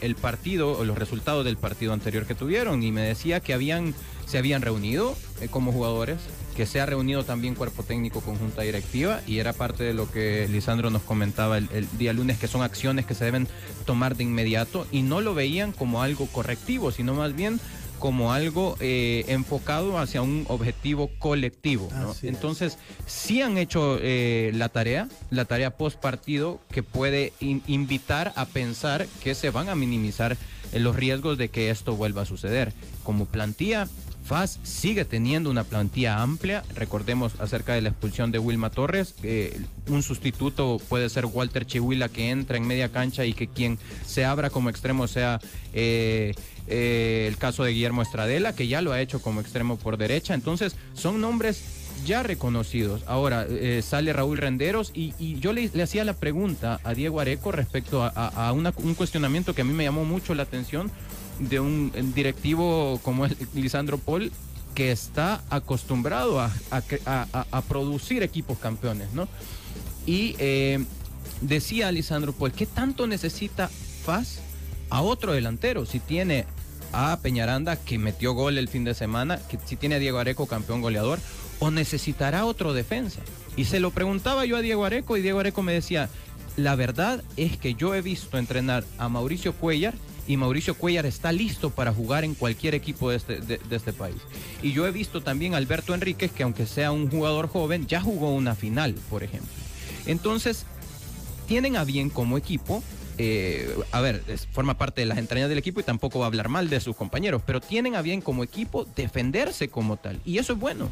[0.00, 2.84] el, partido o los resultados del partido anterior que tuvieron.
[2.84, 3.94] Y me decía que habían
[4.26, 6.18] se habían reunido eh, como jugadores
[6.56, 9.20] que se ha reunido también cuerpo técnico con junta directiva.
[9.26, 13.06] Y era parte de lo que Lisandro nos comentaba el, día lunes que son acciones
[13.06, 13.48] que se deben
[13.86, 14.86] tomar de inmediato.
[14.92, 17.60] Y no lo veían como algo correctivo sino más bien
[17.98, 21.88] como algo eh, enfocado hacia un objetivo colectivo.
[22.22, 28.46] Entonces, sí han hecho eh, la tarea, la tarea post partido, que puede invitar a
[28.46, 30.36] pensar que se van a minimizar
[30.72, 32.72] eh, los riesgos de que esto vuelva a suceder.
[33.02, 33.88] Como plantilla,
[34.24, 36.64] FAS sigue teniendo una plantilla amplia.
[36.74, 39.14] Recordemos acerca de la expulsión de Wilma Torres.
[39.88, 44.24] un sustituto puede ser Walter Chihuila que entra en media cancha y que quien se
[44.24, 45.40] abra como extremo sea
[45.74, 46.34] eh,
[46.66, 50.34] el caso de Guillermo Estradela, que ya lo ha hecho como extremo por derecha.
[50.34, 51.62] Entonces, son nombres
[52.04, 53.02] ya reconocidos.
[53.06, 58.02] Ahora eh, sale Raúl Renderos y, yo le, hacía la pregunta a Diego Areco respecto
[58.02, 60.90] a, un cuestionamiento que a mí me llamó mucho la atención
[61.38, 64.30] de un directivo como el Lisandro Paul
[64.74, 69.28] que está acostumbrado a, producir equipos campeones, ¿no?
[70.06, 70.84] Y eh,
[71.40, 73.68] decía Lisandro Paul, ¿qué tanto necesita
[74.04, 74.40] FAS
[74.90, 75.86] a otro delantero.
[75.86, 76.46] Si tiene
[76.92, 80.46] a Peñaranda, que metió gol el fin de semana, que si tiene a Diego Areco,
[80.46, 81.18] campeón goleador,
[81.58, 83.20] o necesitará otro defensa.
[83.56, 86.08] Y se lo preguntaba yo a Diego Areco y Diego Areco me decía,
[86.56, 89.94] la verdad es que yo he visto entrenar a Mauricio Cuellar
[90.26, 94.16] y Mauricio Cuellar está listo para jugar en cualquier equipo de este, de, este país.
[94.62, 98.00] Y yo he visto también a Alberto Enríquez, que aunque sea un jugador joven, ya
[98.00, 99.52] jugó una final, por ejemplo.
[100.06, 100.64] Entonces,
[101.46, 102.82] tienen a bien como equipo
[103.18, 104.22] eh, a ver,
[104.52, 106.96] forma parte de las entrañas del equipo y tampoco va a hablar mal de sus
[106.96, 110.20] compañeros, pero tienen a bien como equipo defenderse como tal.
[110.24, 110.90] Y eso es bueno.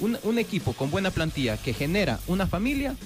[0.00, 2.96] Un, equipo con buena plantilla que genera una familia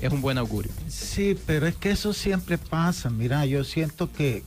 [0.00, 0.70] es un buen augurio.
[0.88, 3.10] Sí, pero es que eso siempre pasa.
[3.10, 4.42] Mira, yo siento que,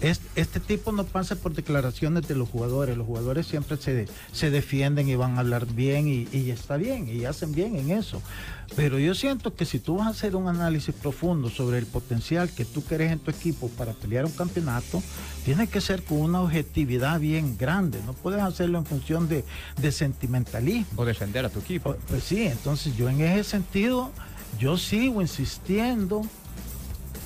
[0.00, 2.96] este, tipo no pasa por declaraciones de los jugadores.
[2.96, 7.08] Los jugadores siempre se, se defienden y van a hablar bien y, y está bien
[7.08, 8.22] y hacen bien en eso.
[8.76, 12.50] Pero yo siento que si tú vas a hacer un análisis profundo sobre el potencial
[12.50, 15.02] que tú querés en tu equipo para pelear un campeonato,
[15.44, 18.00] tiene que ser con una objetividad bien grande.
[18.04, 19.44] No puedes hacerlo en función de,
[19.90, 20.86] sentimentalismo.
[20.96, 21.96] O defender a tu equipo.
[22.08, 24.12] Pues sí, entonces yo en ese sentido,
[24.58, 26.22] yo sigo insistiendo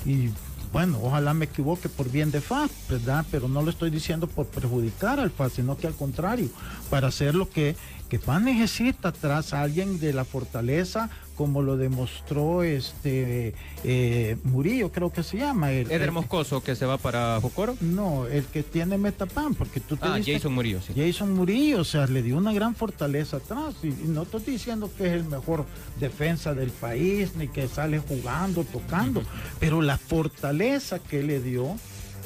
[0.05, 0.29] y
[0.73, 3.23] bueno, ojalá me equivoque por bien de FAS, ¿verdad?
[3.29, 6.49] Pero no lo estoy diciendo por perjudicar al FAS, sino que al contrario,
[6.89, 7.75] para hacer lo que,
[8.09, 15.11] que FAS necesita tras alguien de la fortaleza como lo demostró este eh, Murillo, creo
[15.11, 15.71] que se llama.
[15.71, 17.75] El, ¿Eder Moscoso que se va para Jocoro?
[17.81, 20.93] No, el que tiene Metapan, porque tú te Ah, Jason Murillo, sí.
[20.95, 23.75] Jason Murillo, o sea, le dio una gran fortaleza atrás.
[23.83, 25.65] Y, no estoy diciendo que es el mejor
[25.99, 29.23] defensa del país, ni que sale jugando, tocando,
[29.59, 31.75] pero la fortaleza que le dio,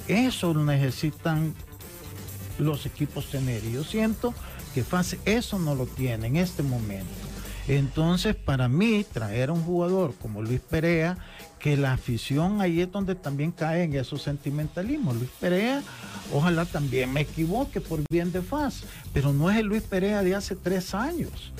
[0.07, 1.53] eso necesitan
[2.59, 3.63] los equipos tener.
[3.63, 4.33] Y yo siento
[4.73, 7.26] que FAS eso no lo tiene en este momento.
[7.67, 11.17] Entonces, para mí, traer a un jugador como Luis Perea,
[11.59, 15.17] que la afición ahí es donde también cae en esos sentimentalismos.
[15.17, 15.83] Luis Perea,
[16.33, 20.35] ojalá también me equivoque por bien de faz, pero no es el Luis Perea de
[20.35, 21.51] hace tres años.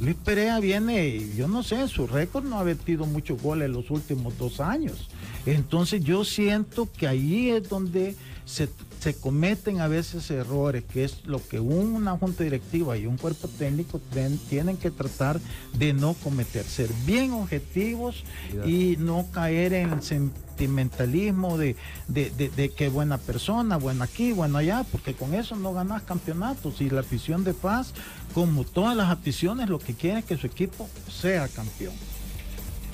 [0.00, 3.90] Luis Perea viene, yo no sé, su récord no ha metido muchos goles en los
[3.90, 5.08] últimos dos años.
[5.46, 8.68] Entonces yo siento que ahí es donde se
[9.02, 13.48] se cometen a veces errores, que es lo que una junta directiva y un cuerpo
[13.48, 14.00] técnico
[14.48, 15.40] tienen que tratar
[15.76, 18.22] de no cometer, ser bien objetivos
[18.64, 21.74] y no caer en el sentimentalismo de,
[22.06, 26.88] de, que buena persona, buena aquí, bueno allá, porque con eso no ganas campeonatos y
[26.88, 27.94] la afición de paz,
[28.34, 31.94] como todas las aficiones, lo que quiere es que su equipo sea campeón.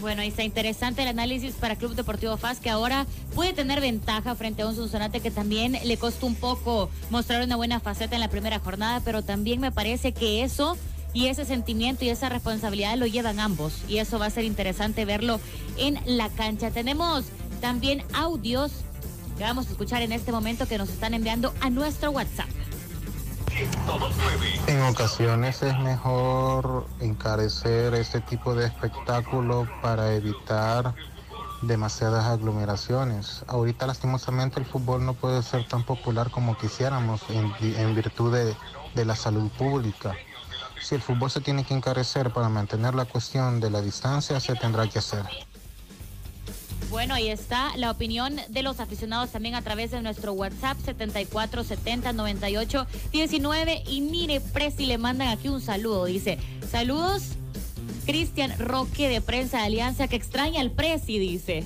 [0.01, 4.37] Bueno, ahí está interesante el análisis para Club Deportivo FAS, que ahora puede tener ventaja
[4.37, 8.21] frente a un Sonsonate que también le costó un poco mostrar una buena faceta en
[8.21, 10.77] la primera jornada, pero también me parece que eso
[11.13, 13.83] y ese sentimiento y esa responsabilidad lo llevan ambos.
[13.89, 15.41] Y eso va a ser interesante verlo
[15.77, 16.71] en la cancha.
[16.71, 17.25] Tenemos
[17.61, 18.71] también audios
[19.37, 22.49] que vamos a escuchar en este momento que nos están enviando a nuestro WhatsApp.
[24.69, 30.95] En ocasiones es mejor encarecer este tipo de espectáculo para evitar
[31.63, 33.45] demasiadas aglomeraciones.
[33.49, 38.33] Ahorita lastimosamente el fútbol no puede ser tan popular como quisiéramos en, virtud
[38.95, 40.15] de, la salud pública.
[40.81, 44.55] Si el fútbol se tiene que encarecer para mantener la cuestión de la distancia, se
[44.55, 45.25] tendrá que hacer.
[46.91, 53.83] Bueno, ahí está la opinión de los aficionados también a través de nuestro WhatsApp 74709819.
[53.87, 56.07] Y mire, Presi le mandan aquí un saludo.
[56.07, 56.39] Dice,
[56.71, 57.33] saludos,
[58.07, 61.65] Cristian Roque de Prensa de Alianza, que extraña al Presi, dice.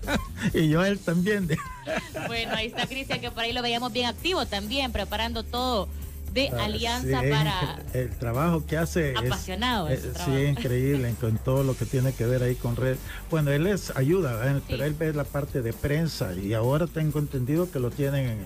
[0.54, 1.48] y yo a él también.
[2.26, 5.88] bueno, ahí está Cristian, que por ahí lo veíamos bien activo también, preparando todo
[6.34, 7.78] de ah, Alianza para...
[7.94, 12.42] El, trabajo que hace apasionado es, sí, increíble con todo lo que tiene que ver
[12.42, 12.96] ahí con red.
[13.30, 17.70] Bueno, él es ayuda, pero él ve la parte de prensa y ahora tengo entendido
[17.70, 18.38] que lo tienen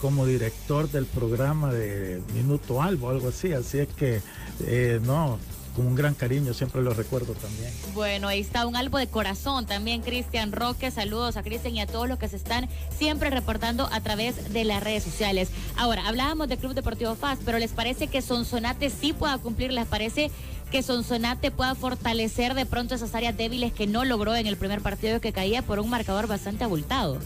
[0.00, 4.20] como director del programa de Minuto Albo, algo así, así es que
[4.60, 5.38] eh, no,
[5.76, 7.70] con un gran cariño, siempre lo recuerdo también.
[7.92, 10.90] Bueno, ahí está un albo de corazón también, Cristian Roque.
[10.90, 14.64] Saludos a Cristian y a todos los que se están siempre reportando a través de
[14.64, 15.50] las redes sociales.
[15.76, 19.70] Ahora, hablábamos de Club Deportivo FAS, pero ¿les parece que Sonsonate sí pueda cumplir?
[19.70, 20.30] ¿Les parece
[20.70, 24.80] que Sonsonate pueda fortalecer de pronto esas áreas débiles que no logró en el primer
[24.80, 27.18] partido que caía por un marcador bastante abultado?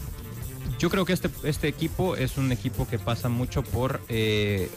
[0.77, 4.69] Yo creo que este, este equipo es un equipo que pasa mucho por eh,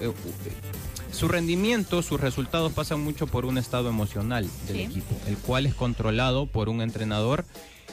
[1.14, 5.74] su rendimiento, sus resultados pasan mucho por un estado emocional del equipo, el cual es
[5.74, 7.46] controlado por un entrenador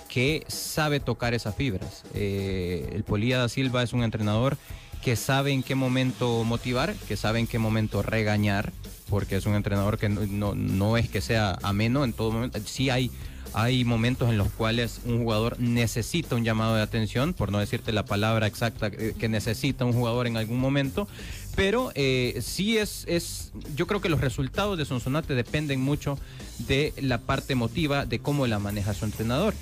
[0.10, 2.04] que sabe tocar esas fibras.
[2.14, 4.58] Eh, el Polía da Silva es un entrenador
[5.02, 8.74] que sabe en qué momento motivar, que sabe en qué momento regañar,
[9.10, 12.60] porque es un entrenador que no, no es que sea ameno en todo momento.
[12.66, 13.12] Sí hay
[13.54, 17.92] hay momentos en los cuales un jugador necesita un llamado de atención, por no decirte
[17.92, 21.08] la palabra exacta que necesita un jugador en algún momento,
[21.56, 26.18] pero eh, sí es, es, yo creo que los resultados de Sonsonate dependen mucho
[26.60, 29.54] de la parte emotiva, de cómo la maneja su entrenador.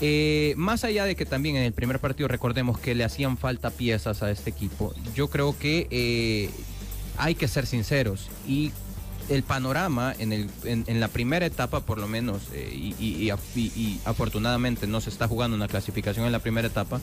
[0.00, 3.70] Eh, más allá de que también en el primer partido recordemos que le hacían falta
[3.70, 6.50] piezas a este equipo, yo creo que eh,
[7.18, 8.72] hay que ser sinceros y
[9.34, 13.30] el panorama en, el, en, la primera etapa, por lo menos, eh, y,
[14.04, 17.00] afortunadamente no se está jugando una clasificación en la primera etapa,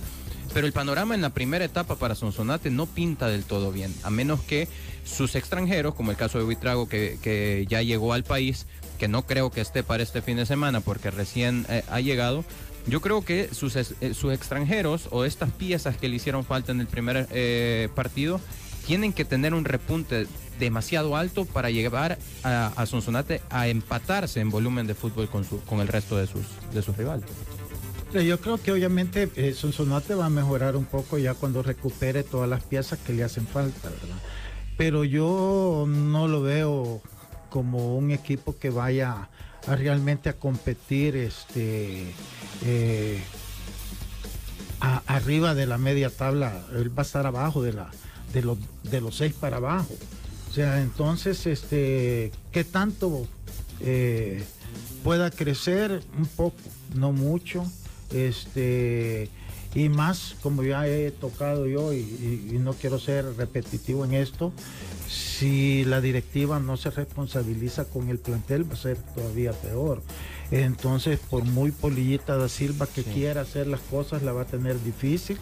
[0.54, 4.10] pero el panorama en la primera etapa para Sonsonate no pinta del todo bien, a
[4.10, 4.68] menos que
[5.04, 8.68] sus extranjeros, como el caso de Buitrago, que, ya llegó al país,
[9.00, 12.46] que no creo que esté para este fin de semana porque recién eh, ha llegado,
[12.88, 16.82] yo creo que sus, eh, sus, extranjeros o estas piezas que le hicieron falta en
[16.82, 17.28] el primer
[17.96, 18.39] partido
[18.89, 20.25] tienen que tener un repunte
[20.58, 26.17] demasiado alto para llevar a, Sonsonate a empatarse en volumen de fútbol con, el resto
[26.17, 26.41] de sus,
[26.73, 27.30] de sus rivales.
[28.12, 32.49] Yo creo que obviamente eh, Sonsonate va a mejorar un poco ya cuando recupere todas
[32.49, 34.17] las piezas que le hacen falta, ¿verdad?
[34.75, 36.99] Pero yo no lo veo
[37.52, 39.30] como un equipo que vaya
[39.67, 42.12] a realmente a competir este
[42.65, 43.21] eh,
[45.06, 46.63] arriba de la media tabla.
[46.73, 47.91] Él va a estar abajo de la
[48.34, 49.96] de los de los seis para abajo.
[50.50, 53.28] O sea, entonces, este, ¿qué tanto
[53.82, 54.44] eh,
[55.04, 56.02] pueda crecer?
[56.18, 56.58] Un poco,
[56.96, 57.65] no mucho.
[58.12, 59.30] Este,
[59.76, 64.52] y más, como ya he tocado yo, y, no quiero ser repetitivo en esto,
[65.08, 70.02] si la directiva no se responsabiliza con el plantel, va a ser todavía peor.
[70.50, 74.82] Entonces, por muy polillita da Silva que quiera hacer las cosas, la va a tener
[74.84, 75.38] difícil.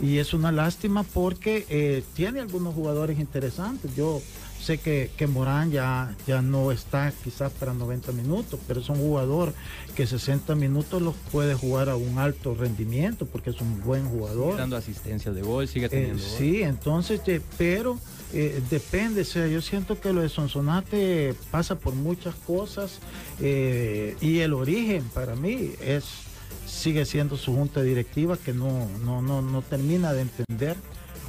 [0.00, 3.94] Y es una lástima porque eh, tiene algunos jugadores interesantes.
[3.96, 4.20] Yo
[4.60, 8.96] sé que, que, Morán ya, ya no está quizás para 90 minutos, pero es un
[8.96, 9.54] jugador
[9.96, 14.56] que 60 minutos los puede jugar a un alto rendimiento porque es un buen jugador.
[14.56, 16.22] dando asistencia de gol, sigue teniendo.
[16.22, 17.20] Eh, sí, entonces,
[17.56, 17.98] pero
[18.32, 22.98] eh, depende, o sea, yo siento que lo de Sonsonate pasa por muchas cosas
[23.40, 26.04] eh, y el origen para mí es
[26.68, 30.76] sigue siendo su junta directiva que no, no, no, no termina de entender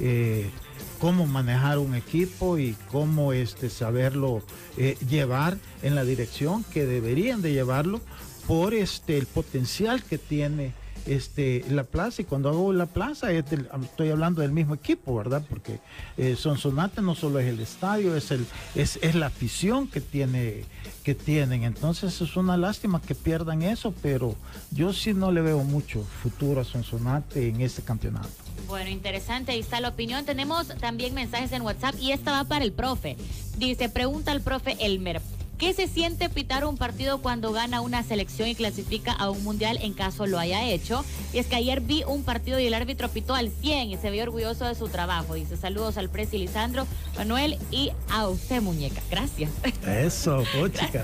[0.00, 0.50] eh,
[0.98, 4.42] cómo manejar un equipo y cómo este, saberlo
[4.76, 8.00] eh, llevar en la dirección que deberían de llevarlo
[8.46, 10.74] por este, el potencial que tiene
[11.06, 15.44] este, la plaza y cuando hago la plaza estoy hablando del mismo equipo, ¿verdad?
[15.48, 15.80] Porque
[16.16, 20.64] eh, Sonsonate no solo es el estadio, es, el, es, es la afición que, tiene,
[21.04, 21.64] que tienen.
[21.64, 24.36] Entonces es una lástima que pierdan eso, pero
[24.70, 28.28] yo sí no le veo mucho futuro a Sonsonate en este campeonato.
[28.66, 30.24] Bueno, interesante, ahí está la opinión.
[30.24, 33.16] Tenemos también mensajes en WhatsApp y esta va para el profe.
[33.58, 35.20] Dice, pregunta al profe Elmer.
[35.60, 39.78] ¿Qué se siente pitar un partido cuando gana una selección y clasifica a un mundial
[39.82, 41.04] en caso lo haya hecho?
[41.34, 44.10] Y es que ayer vi un partido y el árbitro pitó al 100 y se
[44.10, 45.34] vio orgulloso de su trabajo.
[45.34, 49.02] Dice saludos al presi Lisandro, Manuel y a usted, muñeca.
[49.10, 49.50] Gracias.
[49.86, 51.02] Eso, pochica.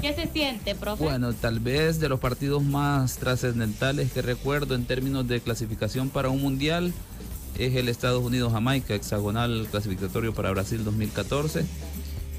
[0.00, 1.04] ¿Qué se siente, profe?
[1.04, 6.30] Bueno, tal vez de los partidos más trascendentales que recuerdo en términos de clasificación para
[6.30, 6.94] un mundial
[7.58, 11.66] es el Estados Unidos-Jamaica, hexagonal clasificatorio para Brasil 2014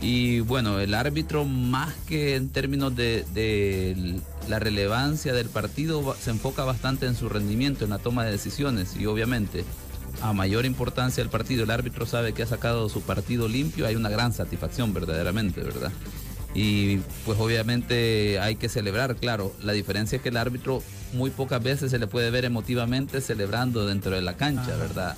[0.01, 6.63] y bueno, el árbitro más que en términos de, la relevancia del partido se enfoca
[6.63, 9.65] bastante en su rendimiento, en la toma de decisiones y obviamente
[10.21, 13.95] a mayor importancia del partido, el árbitro sabe que ha sacado su partido limpio, hay
[13.95, 15.91] una gran satisfacción verdaderamente, ¿verdad?
[16.53, 20.81] Y pues obviamente hay que celebrar, claro, la diferencia es que el árbitro
[21.13, 25.15] muy pocas veces se le puede ver emotivamente celebrando dentro de la cancha, ¿verdad?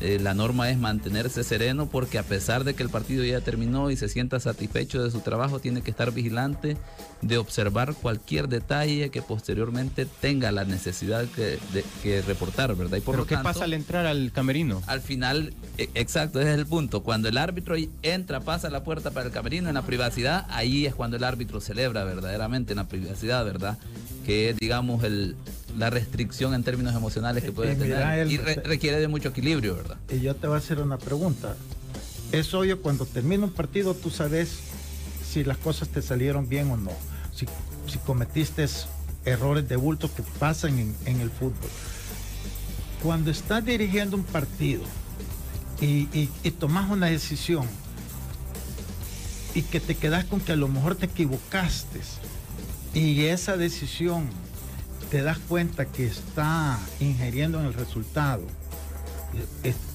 [0.00, 3.90] Eh, la norma es mantenerse sereno porque a pesar de que el partido ya terminó
[3.90, 6.76] y se sienta satisfecho de su trabajo, tiene que estar vigilante
[7.20, 11.58] de observar cualquier detalle que posteriormente tenga la necesidad de,
[12.02, 12.98] que reportar, ¿verdad?
[12.98, 14.82] Y por ¿Pero qué pasa al entrar al camerino?
[14.86, 17.02] Al final, e, exacto, ese es el punto.
[17.02, 20.94] Cuando el árbitro entra, pasa la puerta para el camerino en la privacidad, ahí es
[20.94, 23.78] cuando el árbitro celebra verdaderamente en la privacidad, ¿verdad?
[24.24, 25.34] Que es, digamos, el,
[25.76, 29.96] la restricción en términos emocionales que puede tener y requiere de mucho equilibrio, ¿verdad?
[30.10, 31.56] Y yo te voy a hacer una pregunta.
[32.32, 34.58] Es obvio cuando termina un partido tú sabes
[35.30, 36.92] si las cosas te salieron bien o no,
[37.34, 37.46] si,
[38.04, 38.66] cometiste
[39.24, 41.70] errores de bulto que pasan en, el fútbol.
[43.02, 44.82] Cuando estás dirigiendo un partido
[45.80, 46.08] y,
[46.42, 47.66] y tomas una decisión
[49.54, 52.00] y que te quedas con que a lo mejor te equivocaste
[52.94, 54.28] y esa decisión
[55.10, 58.42] te das cuenta que está ingiriendo en el resultado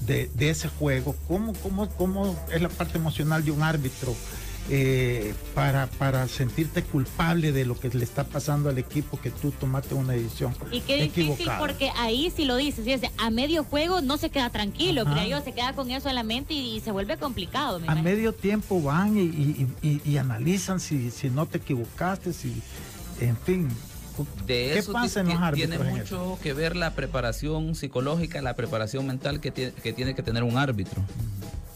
[0.06, 4.16] de, ese juego, ¿cómo, cómo, ¿cómo, es la parte emocional de un árbitro
[4.70, 9.52] eh, para, para sentirte culpable de lo que le está pasando al equipo que tú
[9.52, 10.56] tomaste una decisión?
[10.72, 15.06] Y qué difícil porque ahí si lo dices, a medio juego no se queda tranquilo,
[15.06, 17.82] creo yo, se queda con eso en la mente y, se vuelve complicado.
[17.88, 22.62] a medio tiempo van y, y, analizan si, si no te equivocaste, si,
[23.20, 23.70] en fin,
[24.46, 24.94] de eso
[25.54, 30.24] tiene mucho que ver la preparación psicológica, la preparación mental que tiene, que tiene que
[30.24, 31.04] tener un árbitro.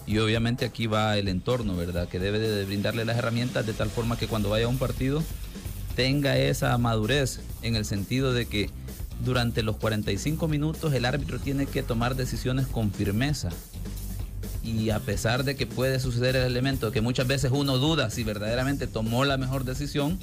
[0.05, 2.07] Y obviamente aquí va el entorno, ¿verdad?
[2.07, 5.21] Que debe de brindarle las herramientas de tal forma que cuando vaya a un partido
[5.95, 8.69] tenga esa madurez en el sentido de que
[9.25, 13.49] durante los 45 minutos el árbitro tiene que tomar decisiones con firmeza.
[14.63, 18.23] Y a pesar de que puede suceder el elemento que muchas veces uno duda si
[18.23, 20.19] verdaderamente tomó la mejor decisión,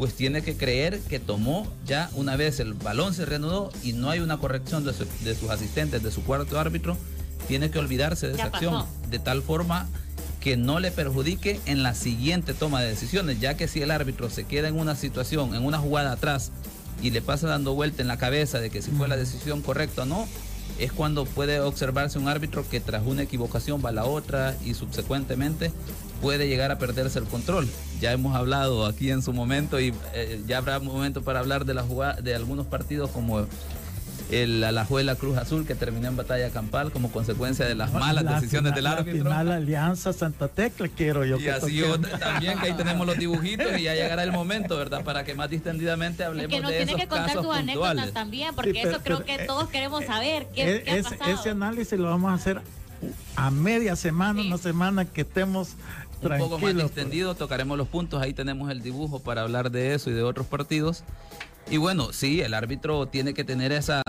[0.00, 4.08] pues tiene que creer que tomó ya una vez el balón se reanudó y no
[4.08, 6.96] hay una corrección de, sus asistentes, de su cuarto árbitro,
[7.48, 9.90] tiene que olvidarse de esa acción de tal forma
[10.40, 14.30] que no le perjudique en la siguiente toma de decisiones, ya que si el árbitro
[14.30, 16.50] se queda en una situación, en una jugada atrás
[17.02, 20.04] y le pasa dando vuelta en la cabeza de que si fue la decisión correcta
[20.04, 20.26] o no,
[20.78, 24.72] es cuando puede observarse un árbitro que tras una equivocación va a la otra y
[24.72, 25.70] subsecuentemente
[26.20, 27.68] puede llegar a perderse el control.
[28.00, 31.64] Ya hemos hablado aquí en su momento y eh, ya habrá un momento para hablar
[31.64, 33.46] de, la jugada, de algunos partidos como
[34.30, 38.74] el Alajuela Cruz Azul que terminó en batalla campal como consecuencia de las malas decisiones
[38.74, 39.24] del árbitro.
[39.28, 41.38] La final Alianza Santa Tecla quiero yo.
[41.38, 45.02] Y así yo, también que ahí tenemos los dibujitos y ya llegará el momento, ¿verdad?
[45.04, 48.82] Para que más distendidamente hablemos que nos de tiene que contar tus anécdotas también, porque
[48.82, 51.32] eso creo que todos queremos saber qué, qué ha pasado.
[51.32, 52.60] Ese análisis lo vamos a hacer
[53.36, 55.70] a media semana, una semana que estemos
[56.22, 60.10] un poco más extendido, tocaremos los puntos, ahí tenemos el dibujo para hablar de eso
[60.10, 61.04] y de otros partidos.
[61.70, 64.02] Y bueno, sí, el árbitro tiene que tener esa,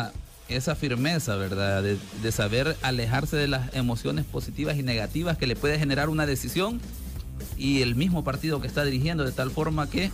[0.48, 1.84] esa firmeza, ¿verdad?
[1.84, 6.80] De, saber alejarse de las emociones positivas y negativas que le puede generar una decisión
[7.58, 10.12] y el mismo partido que está dirigiendo, de tal forma que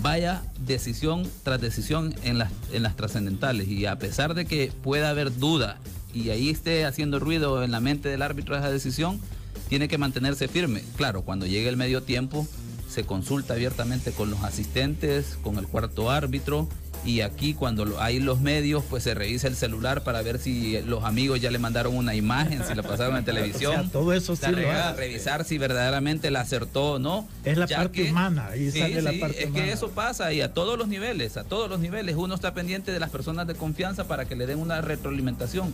[0.00, 3.68] vaya decisión tras decisión en las, en las trascendentales.
[3.68, 5.78] Y a pesar de que pueda haber duda
[6.14, 9.20] y ahí esté haciendo ruido en la mente del árbitro esa decisión,
[9.68, 10.82] tiene que mantenerse firme.
[10.96, 12.46] Claro, cuando llegue el medio tiempo,
[12.88, 16.68] se consulta abiertamente con los asistentes, con el cuarto árbitro
[17.04, 21.02] y aquí cuando hay los medios, pues se revisa el celular para ver si los
[21.02, 23.90] amigos ya le mandaron una imagen, si la pasaron en televisión.
[23.90, 27.26] todo eso sí lo revisar si verdaderamente la acertó o no.
[27.44, 30.78] Es la parte humana, ahí sale la parte es que eso pasa y a todos
[30.78, 34.26] los niveles, a todos los niveles, uno está pendiente de las personas de confianza para
[34.26, 35.72] que le den una retroalimentación.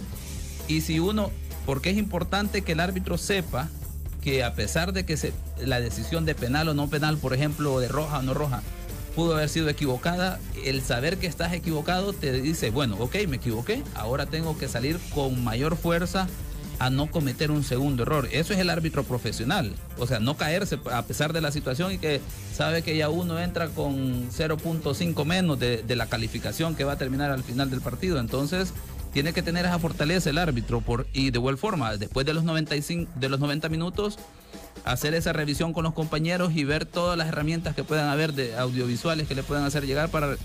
[0.67, 1.31] Y si uno,
[1.69, 3.69] porque es importante que el árbitro sepa
[4.23, 5.19] que a pesar de que
[5.61, 8.63] la decisión de penal o no penal, por ejemplo, de roja o no roja,
[9.15, 13.83] pudo haber sido equivocada, el saber que estás equivocado te dice, bueno, ok, me equivoqué,
[13.95, 16.27] ahora tengo que salir con mayor fuerza
[16.79, 18.31] a no cometer un segundo error.
[18.33, 19.75] Eso es el árbitro profesional.
[19.99, 22.23] O sea, no caerse a pesar de la situación y que
[22.55, 27.31] sabe que ya uno entra con 0.5 menos de, la calificación que va a terminar
[27.31, 28.21] al final del partido.
[28.21, 28.73] Entonces,
[29.13, 32.45] tiene que tener esa fortaleza el árbitro por, y de igual forma, después de los
[32.45, 34.19] 95, de los 90 minutos,
[34.85, 38.57] hacer esa revisión con los compañeros y ver todas las herramientas que puedan haber de
[38.57, 40.37] audiovisuales que le puedan hacer llegar para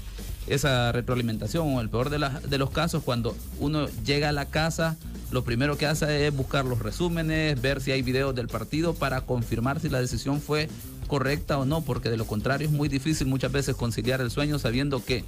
[0.48, 4.98] esa retroalimentación o el peor de, de los casos cuando uno llega a la casa
[5.34, 9.22] lo primero que hace es buscar los resúmenes, ver si hay videos del partido para
[9.22, 10.70] confirmar si la decisión fue
[11.08, 14.60] correcta o no, porque de lo contrario es muy difícil muchas veces conciliar el sueño
[14.60, 15.26] sabiendo que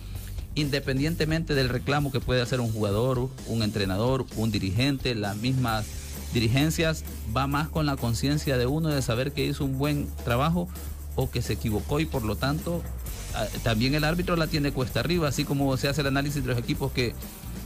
[0.55, 5.85] independientemente del reclamo que puede hacer un jugador, un entrenador, un dirigente, las mismas
[6.33, 7.03] dirigencias
[7.35, 10.67] va más con la conciencia de uno de saber que hizo un buen trabajo
[11.15, 12.81] o que se equivocó y por lo tanto
[13.63, 16.57] también el árbitro la tiene cuesta arriba, así como se hace el análisis de los
[16.57, 17.13] equipos que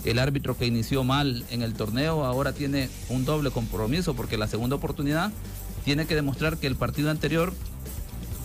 [0.05, 4.47] el árbitro que inició mal en el torneo ahora tiene un doble compromiso porque la
[4.47, 5.31] segunda oportunidad
[5.83, 7.53] tiene que demostrar que el partido anterior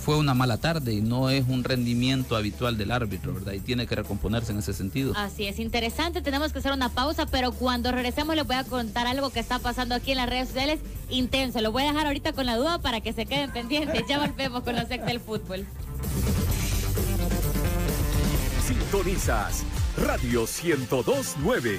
[0.05, 3.55] fue una mala tarde y no es un rendimiento habitual del árbitro, ¿verdad?
[3.55, 5.15] Y tiene que recomponerse en ese sentido.
[5.17, 9.07] Así es, interesante, tenemos que hacer una pausa, pero cuando regresemos les voy a contar
[9.07, 11.63] algo que está pasando aquí en las redes sociales intenso.
[11.63, 14.03] Lo voy a dejar ahorita con la duda para que se queden pendientes.
[14.07, 15.65] Ya volvemos con los ex del fútbol.
[18.67, 19.65] Sintonizas
[19.97, 21.79] Radio 1029.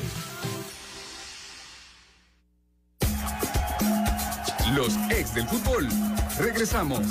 [4.75, 5.87] Los ex del fútbol.
[6.39, 7.01] Regresamos.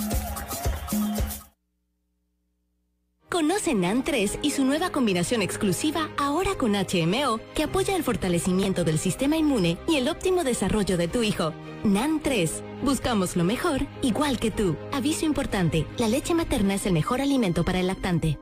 [3.35, 8.85] Conoce NAN 3 y su nueva combinación exclusiva ahora con HMO que apoya el fortalecimiento
[8.85, 11.53] del sistema inmune y el óptimo desarrollo de tu hijo.
[11.83, 12.63] NAN 3.
[12.85, 14.77] Buscamos lo mejor, igual que tú.
[14.93, 18.39] Aviso importante, la leche materna es el mejor alimento para el lactante.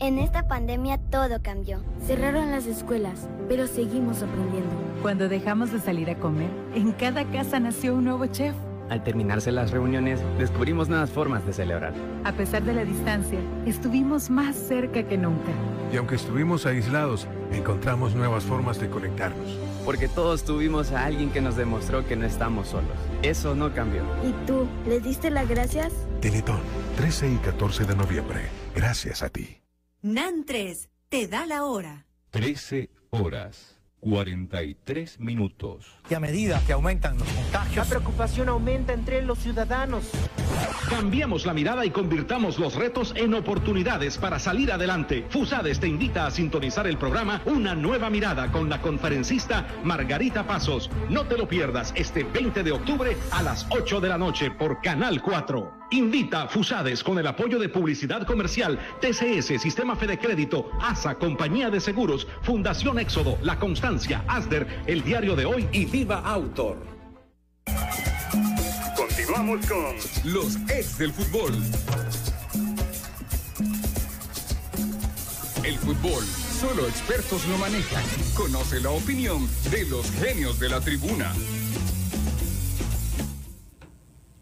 [0.00, 1.80] En esta pandemia todo cambió.
[2.04, 4.74] Cerraron las escuelas, pero seguimos aprendiendo.
[5.02, 8.56] Cuando dejamos de salir a comer, en cada casa nació un nuevo chef
[8.90, 11.94] al terminarse las reuniones, descubrimos nuevas formas de celebrar.
[12.24, 15.52] A pesar de la distancia, estuvimos más cerca que nunca.
[15.92, 19.58] Y aunque estuvimos aislados, encontramos nuevas formas de conectarnos.
[19.84, 22.96] Porque todos tuvimos a alguien que nos demostró que no estamos solos.
[23.22, 24.02] Eso no cambió.
[24.22, 25.92] ¿Y tú, les diste las gracias?
[26.20, 26.60] Teletón,
[26.96, 28.40] 13 y 14 de noviembre.
[28.74, 29.58] Gracias a ti.
[30.02, 32.06] NAN 3, te da la hora.
[32.30, 33.80] 13 horas.
[34.00, 35.99] 43 minutos.
[36.10, 40.10] Y a medida que aumentan los contagios, la preocupación aumenta entre los ciudadanos.
[40.88, 45.24] Cambiamos la mirada y convirtamos los retos en oportunidades para salir adelante.
[45.30, 50.90] Fusades te invita a sintonizar el programa Una nueva mirada con la conferencista Margarita Pasos.
[51.08, 54.80] No te lo pierdas este 20 de octubre a las 8 de la noche por
[54.80, 55.80] Canal 4.
[55.92, 61.68] Invita a Fusades con el apoyo de Publicidad Comercial, TCS, Sistema Fede Crédito, ASA, Compañía
[61.68, 66.78] de Seguros, Fundación Éxodo, La Constancia, ASDER, El Diario de Hoy y Autor.
[68.96, 71.52] Continuamos con los ex del fútbol.
[75.62, 76.24] El fútbol,
[76.58, 78.02] solo expertos lo manejan.
[78.34, 81.34] Conoce la opinión de los genios de la tribuna.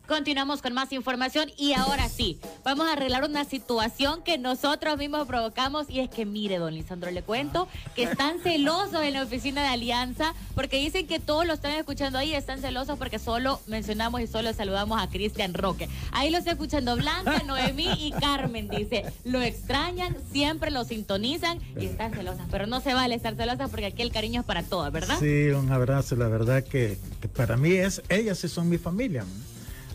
[0.08, 5.26] Continuamos con más información y ahora sí, vamos a arreglar una situación que nosotros mismos
[5.26, 9.60] provocamos y es que mire, don Lisandro, le cuento que están celosos en la oficina
[9.60, 14.22] de Alianza porque dicen que todos lo están escuchando ahí, están celosos porque solo mencionamos
[14.22, 15.90] y solo saludamos a Cristian Roque.
[16.10, 21.84] Ahí lo está escuchando Blanca, Noemí y Carmen, dice, lo extrañan, siempre lo sintonizan y
[21.84, 24.90] están celosas, pero no se vale estar celosas porque aquí el cariño es para todas,
[24.90, 25.18] ¿verdad?
[25.20, 26.96] Sí, un abrazo, la verdad que,
[27.36, 29.26] para mí es, ellas sí son mi familia.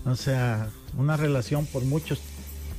[0.06, 2.20] O sea, una relación por muchos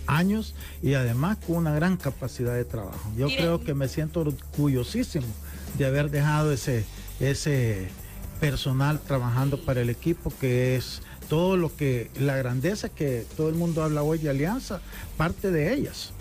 [0.06, 3.10] años y además con una gran capacidad de trabajo.
[3.16, 5.26] Yo creo que me siento orgullosísimo
[5.78, 6.84] de haber dejado ese,
[7.20, 7.88] ese
[8.40, 13.54] personal trabajando para el equipo que es todo lo que, la grandeza que todo el
[13.54, 14.80] mundo habla hoy de Alianza,
[15.16, 16.13] parte de ellas.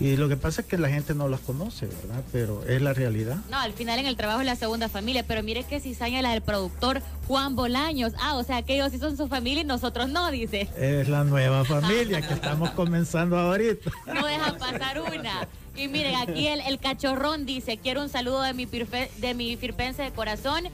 [0.00, 2.22] Y lo que pasa es que la gente no las conoce, ¿verdad?
[2.32, 3.36] Pero es la realidad.
[3.48, 6.32] No, al final en el trabajo es la segunda familia, pero mire que cizaña la
[6.32, 8.12] del productor Juan Bolaños.
[8.20, 10.68] Ah, o sea que ellos sí son su familia y nosotros no, dice.
[10.76, 13.90] Es la nueva familia que estamos comenzando ahorita.
[14.06, 15.46] No deja pasar una.
[15.76, 19.56] Y miren, aquí el, el cachorrón dice, quiero un saludo de mi, pirfe- de mi
[19.56, 20.64] firpense de corazón.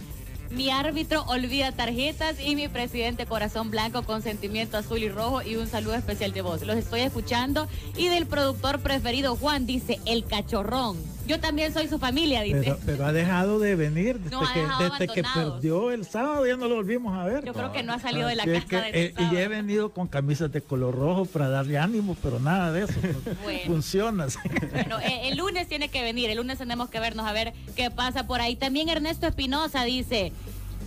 [0.50, 5.54] Mi árbitro olvida tarjetas y mi presidente corazón blanco con sentimiento azul y rojo y
[5.54, 6.62] un saludo especial de voz.
[6.62, 10.96] Los estoy escuchando y del productor preferido Juan dice el cachorrón.
[11.30, 12.60] Yo también soy su familia, dice.
[12.60, 16.56] Pero, pero ha dejado de venir desde, No, que, desde que perdió el sábado, ya
[16.56, 17.44] no lo volvimos a ver.
[17.44, 20.08] Yo creo que no ha salido de la casa que, eh, y he venido con
[20.08, 22.94] camisas de color rojo para darle ánimo, pero nada de eso.
[23.00, 23.60] no Bueno.
[23.66, 24.26] Funciona.
[24.72, 27.92] Bueno, eh, el lunes tiene que venir, el lunes tenemos que vernos a ver qué
[27.92, 28.56] pasa por ahí.
[28.56, 30.32] También Ernesto Espinosa dice,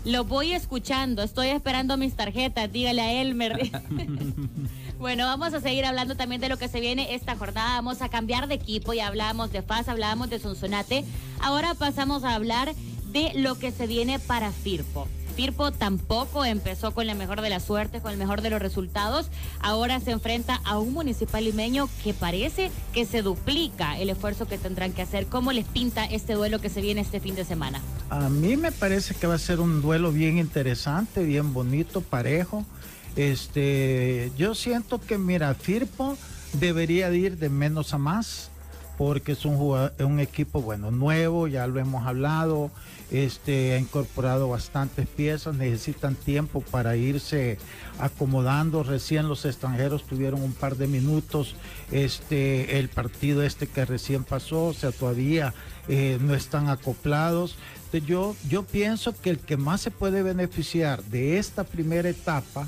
[0.03, 3.71] lo voy escuchando, estoy esperando mis tarjetas, dígale a Elmer.
[4.99, 7.75] bueno, vamos a seguir hablando también de lo que se viene esta jornada.
[7.75, 11.03] Vamos a cambiar de equipo, ya hablábamos de FAS, hablábamos de Sonsonate.
[11.41, 12.73] Ahora pasamos a hablar
[13.11, 15.07] de lo que se viene para Firpo.
[15.35, 19.29] Firpo tampoco empezó con la mejor de las suertes, con el mejor de los resultados.
[19.59, 24.59] Ahora se enfrenta a un municipal limeño que parece que se duplica el esfuerzo que
[24.59, 25.25] tendrán que hacer.
[25.25, 27.81] ¿Cómo les pinta este duelo que se viene este fin de semana?
[28.09, 32.63] A mí me parece que va a ser un duelo bien interesante, bien bonito, parejo.
[33.15, 36.17] Este, yo siento que mira, Firpo
[36.53, 38.49] debería de ir de menos a más
[38.97, 42.69] porque es un, jugado- un equipo bueno nuevo, ya lo hemos hablado,
[43.09, 47.57] este ha incorporado bastantes piezas, necesitan tiempo para irse
[47.99, 48.83] acomodando.
[48.83, 51.55] Recién los extranjeros tuvieron un par de minutos,
[51.91, 55.53] este el partido este que recién pasó, o sea todavía
[55.87, 57.55] eh, no están acoplados.
[58.07, 62.67] Yo yo pienso que el que más se puede beneficiar de esta primera etapa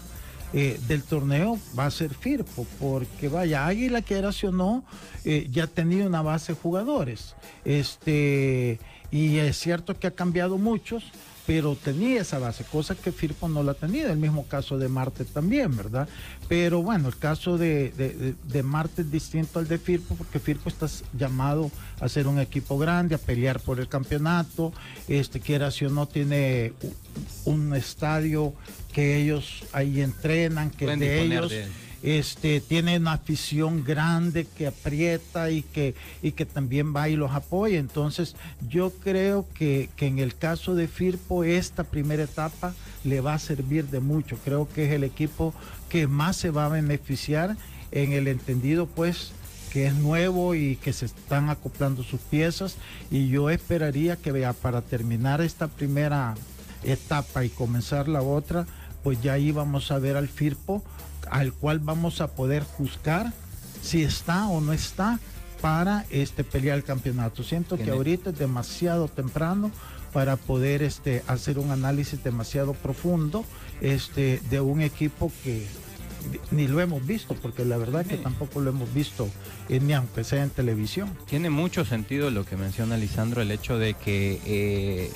[0.53, 4.85] eh, del torneo va a ser Firpo, porque vaya, Águila, quieras o no,
[5.23, 7.35] eh, ya tenía una base de jugadores.
[7.65, 8.79] Este,
[9.11, 11.11] y es cierto que ha cambiado muchos,
[11.45, 14.11] pero tenía esa base, cosa que Firpo no la tenido.
[14.11, 16.07] El mismo caso de Marte también, ¿verdad?
[16.47, 20.87] Pero bueno, el caso de, de- Marte es distinto al de Firpo, porque Firpo está
[21.17, 21.69] llamado
[21.99, 24.73] a ser un equipo grande, a pelear por el campeonato.
[25.07, 26.73] Este, quieras o no, tiene
[27.45, 28.53] un estadio
[28.91, 31.51] que ellos ahí entrenan, que es Pueden de ellos.
[31.51, 31.84] de.
[32.05, 37.31] Este, tiene una afición grande que aprieta y que, y que también va y los
[37.31, 37.79] apoya.
[37.79, 38.35] Entonces,
[38.69, 43.39] yo creo que, que en el caso de Firpo, esta primera etapa le va a
[43.39, 44.37] servir de mucho.
[44.45, 45.55] Creo que es el equipo
[45.89, 47.57] que más se va a beneficiar
[47.91, 49.31] en el entendido, pues,
[49.73, 52.77] que es nuevo y que se están acoplando sus piezas.
[53.09, 56.35] Y yo esperaría que vea, para terminar esta primera
[56.83, 58.67] etapa y comenzar la otra,
[59.03, 60.83] pues ya ahí vamos a ver al Firpo,
[61.29, 63.33] al cual vamos a poder juzgar
[63.81, 65.19] si está o no está
[65.61, 67.43] para este pelear el campeonato.
[67.43, 69.71] Siento que ahorita es demasiado temprano
[70.13, 73.43] para poder este, hacer un análisis demasiado profundo
[73.81, 75.67] este, de un equipo que
[76.51, 79.29] ni lo hemos visto, porque la verdad que tampoco lo hemos visto,
[79.69, 81.09] eh, ni aunque sea en televisión.
[81.27, 85.11] Tiene mucho sentido lo que menciona Lisandro, el hecho de que eh,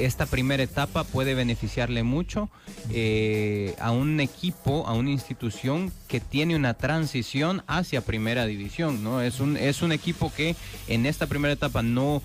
[0.00, 2.48] esta primera etapa puede beneficiarle mucho
[2.90, 9.20] eh, a un equipo, a una institución que tiene una transición hacia primera división, ¿no?
[9.20, 10.56] Es un, es un equipo que
[10.88, 12.22] en esta primera etapa no,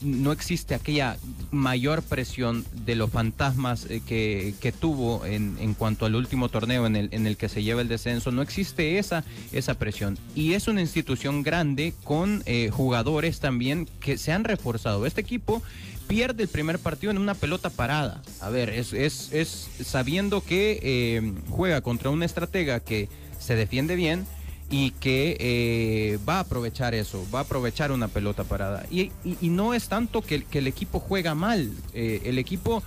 [0.00, 1.16] no existe aquella
[1.50, 6.86] mayor presión de los fantasmas eh, que, que tuvo en, en cuanto al último torneo
[6.86, 8.32] en el, en el que se lleva el descenso.
[8.32, 10.18] No existe esa, esa presión.
[10.34, 15.04] Y es una institución grande con eh, jugadores también que se han reforzado.
[15.04, 15.62] Este equipo
[16.08, 18.22] pierde el primer partido en una pelota parada.
[18.40, 23.94] A ver, es, es, es sabiendo que eh, juega contra una estratega que se defiende
[23.94, 24.26] bien
[24.70, 28.84] y que eh, va a aprovechar eso, va a aprovechar una pelota parada.
[28.90, 32.82] Y, no es tanto que, el- equipo juega mal, eh, el equipo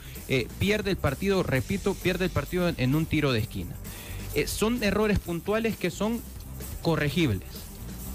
[0.59, 3.75] pierde el partido, repito, pierde el partido en, un tiro de esquina.
[4.45, 6.21] Son errores puntuales que son
[6.81, 7.41] corregibles.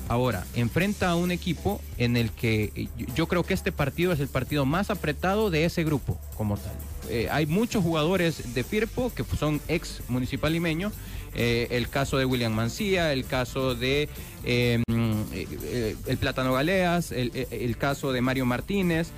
[0.09, 4.21] Ahora, enfrenta a un equipo en el que eh, yo- creo que este partido es
[4.21, 6.73] el partido más apretado de ese grupo como tal.
[7.11, 10.93] Eh, hay muchos jugadores de Firpo que son ex municipal limeño.
[11.39, 14.09] eh, el caso de William Mancía, el caso de
[14.89, 19.09] mm, eh, el Plátano Galeas, el, caso de Mario Martínez.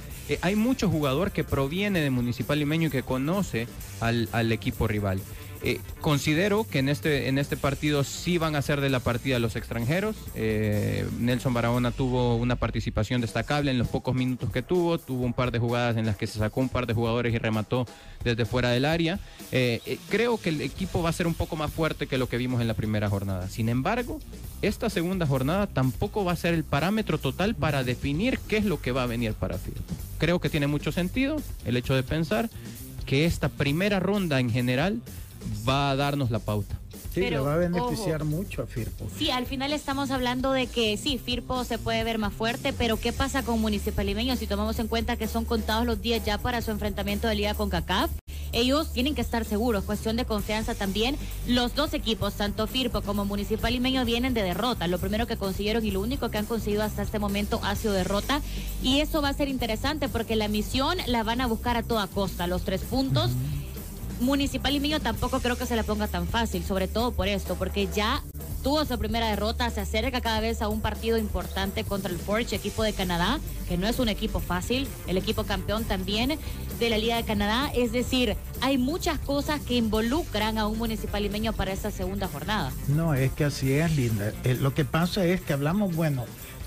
[0.41, 3.69] Hay mucho jugador que proviene de municipal limeño y que conoce
[4.01, 5.21] al equipo rival.
[5.63, 9.39] Eh, considero que en este, en este partido sí van a ser de la partida
[9.39, 10.17] los extranjeros.
[10.35, 15.33] Eh, Nelson Barahona tuvo una participación destacable en los pocos minutos que tuvo, tuvo un
[15.33, 17.87] par de jugadas en las que se sacó un par de jugadores y remató
[18.23, 19.19] desde fuera del área.
[19.51, 22.37] Eh, creo que el equipo va a ser un poco más fuerte que lo que
[22.37, 23.49] vimos en la primera jornada.
[23.49, 24.21] Sin embargo,
[24.63, 28.81] esta segunda jornada tampoco va a ser el parámetro total para definir qué es lo
[28.81, 29.83] que va a venir para Firpo.
[30.19, 32.49] Creo que tiene mucho sentido el hecho de pensar
[33.07, 35.01] que esta primera ronda en general
[35.69, 36.79] va a darnos la pauta.
[37.13, 39.07] Sí, le va a beneficiar mucho a Firpo.
[39.17, 42.99] Sí, al final estamos hablando de que sí, Firpo se puede ver más fuerte, pero
[42.99, 46.39] ¿qué pasa con Municipal Limeño si tomamos en cuenta que son contados los días ya
[46.39, 48.11] para su enfrentamiento de Liga con CACAF?
[48.53, 51.17] Ellos tienen que estar seguros, cuestión de confianza también.
[51.47, 54.87] Los dos equipos, tanto Firpo como Municipal Limeño, vienen de derrota.
[54.87, 57.93] Lo primero que consiguieron y lo único que han conseguido hasta este momento ha sido
[57.93, 58.41] derrota.
[58.83, 62.07] Y eso va a ser interesante porque la misión la van a buscar a toda
[62.07, 63.33] costa, los tres puntos.
[64.21, 67.55] Municipal y mío tampoco creo que se la ponga tan fácil, sobre todo por esto,
[67.55, 68.23] porque ya
[68.63, 72.57] tuvo su primera derrota, se acerca cada vez a un partido importante contra el Forge,
[72.57, 73.39] equipo de Canadá,
[73.69, 76.39] que no es un equipo fácil, el equipo campeón también
[76.79, 81.23] de la Liga de Canadá, es decir, hay muchas cosas que involucran a un municipal
[81.23, 82.73] limeño para esta segunda jornada.
[82.89, 84.33] No, es que así es, Linda.
[84.45, 86.25] Eh, lo que pasa es que hablamos, bueno,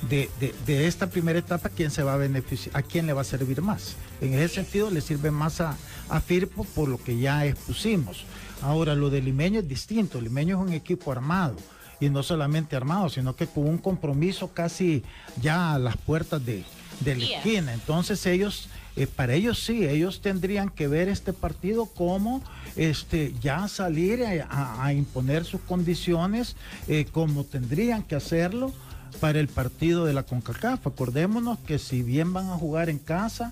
[0.10, 0.30] de,
[0.66, 2.76] de, esta primera etapa, ¿quién se va a beneficiar?
[2.76, 3.96] ¿A quién le va a servir más?
[4.20, 5.78] En ese sentido, le sirve más a,
[6.10, 8.26] a Firpo por lo que ya expusimos.
[8.62, 10.20] Ahora, lo de Limeño es distinto.
[10.20, 11.56] Limeño es un equipo armado.
[12.00, 15.04] Y no solamente armado, sino que con un compromiso casi
[15.40, 16.64] ya a las puertas de,
[17.02, 17.74] de la esquina.
[17.74, 22.42] Entonces ellos, eh, para ellos sí, ellos tendrían que ver este partido como
[22.76, 26.56] este, ya salir a, imponer sus condiciones,
[26.88, 28.74] eh, como tendrían que hacerlo
[29.20, 30.88] para el partido de la CONCACAF.
[30.88, 33.52] Acordémonos que si bien van a jugar en casa,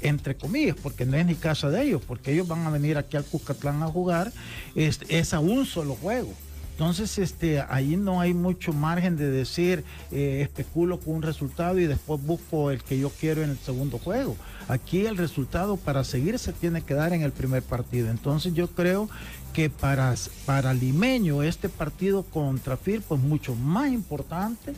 [0.00, 3.16] entre comillas, porque no es ni casa de ellos, porque ellos van a venir aquí
[3.16, 4.32] al Cuscatlán a jugar,
[4.74, 6.32] es, es a un solo juego.
[6.74, 11.86] Entonces, este, ahí no hay mucho margen de decir, eh, especulo con un resultado y
[11.86, 14.36] después busco el que yo quiero en el segundo juego.
[14.66, 18.10] Aquí el resultado para seguir se tiene que dar en el primer partido.
[18.10, 19.08] Entonces yo creo
[19.54, 24.74] que para, para Limeño este partido contra Firpo es mucho más importante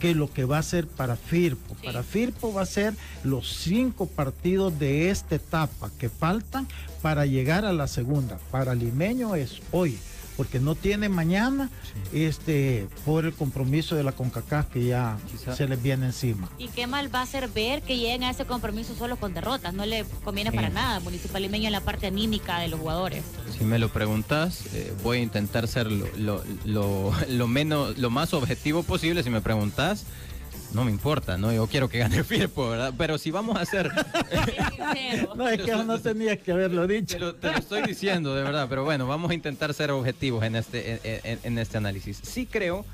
[0.00, 1.74] que lo que va a ser para Firpo.
[1.82, 2.92] Para Firpo va a ser
[3.24, 6.68] los cinco partidos de esta etapa que faltan
[7.00, 8.38] para llegar a la segunda.
[8.50, 9.98] Para Limeño es hoy
[10.36, 11.70] porque no tiene mañana
[12.12, 15.18] este por el compromiso de la CONCACAF que ya
[15.54, 16.48] se les viene encima.
[16.58, 19.74] Y qué mal va a ser ver que lleguen a ese compromiso solo con derrotas,
[19.74, 23.24] no le conviene para nada Municipal Limeño en la parte anímica de los jugadores.
[23.56, 28.82] Si me lo preguntas, eh, voy a intentar ser lo, lo, menos, lo más objetivo
[28.82, 30.04] posible si me preguntas
[30.72, 31.52] no me importa, ¿no?
[31.52, 32.94] Yo quiero que gane Firpo, ¿verdad?
[32.96, 33.90] Pero si vamos a hacer...
[35.36, 37.34] no, es que no tenías que haberlo dicho.
[37.34, 41.00] Te lo, estoy diciendo, de verdad, pero bueno, vamos a intentar ser objetivos en este,
[41.42, 42.20] en, este análisis.
[42.22, 42.84] Sí creo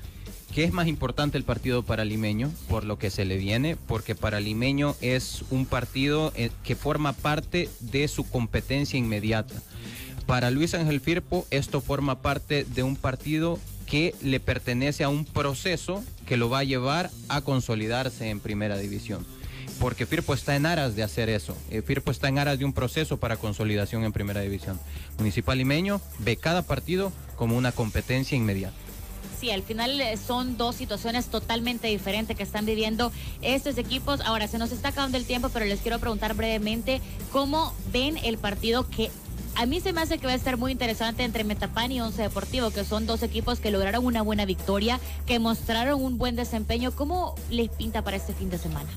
[0.53, 4.13] que es más importante el partido para Limeño por lo que se le viene, porque
[4.13, 9.55] para Limeño es un partido eh, que forma parte de su competencia inmediata.
[10.25, 13.59] Para Luis Ángel Firpo esto forma parte de un partido
[13.93, 18.75] que le pertenece a un proceso que lo va a llevar a consolidarse en primera
[18.75, 19.23] división.
[19.79, 21.55] Porque Firpo está en aras de hacer eso.
[21.69, 24.79] Eh, Firpo está en aras de un proceso para consolidación en primera división.
[25.19, 28.73] Municipal Limeño ve cada partido como una competencia inmediata.
[29.39, 33.11] Sí, al final eh, son dos situaciones totalmente diferentes que están viviendo
[33.43, 34.21] estos equipos.
[34.21, 36.99] Ahora, se nos está acabando el tiempo, pero les quiero preguntar brevemente
[37.31, 39.11] cómo ven el partido que
[39.55, 42.21] a mí se me hace que va a estar muy interesante entre Metapan y Once
[42.21, 46.91] Deportivo, que son dos equipos que lograron una buena victoria, que mostraron un buen desempeño.
[46.91, 48.89] ¿Cómo les pinta para este fin de semana?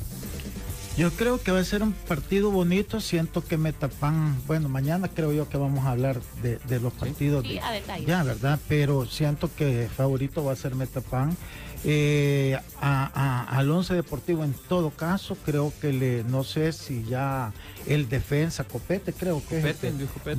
[0.97, 3.01] Yo creo que va a ser un partido bonito.
[3.01, 7.47] Siento que Metapan, bueno, mañana creo yo que vamos a hablar de, los partidos.
[7.47, 8.59] Sí, a ver, ya, ¿verdad?
[8.67, 11.37] Pero siento que favorito va a ser Metapan.
[11.85, 17.53] Eh, a, al Once Deportivo en todo caso, creo que le, no sé si ya
[17.87, 19.93] el defensa Copete, creo que este,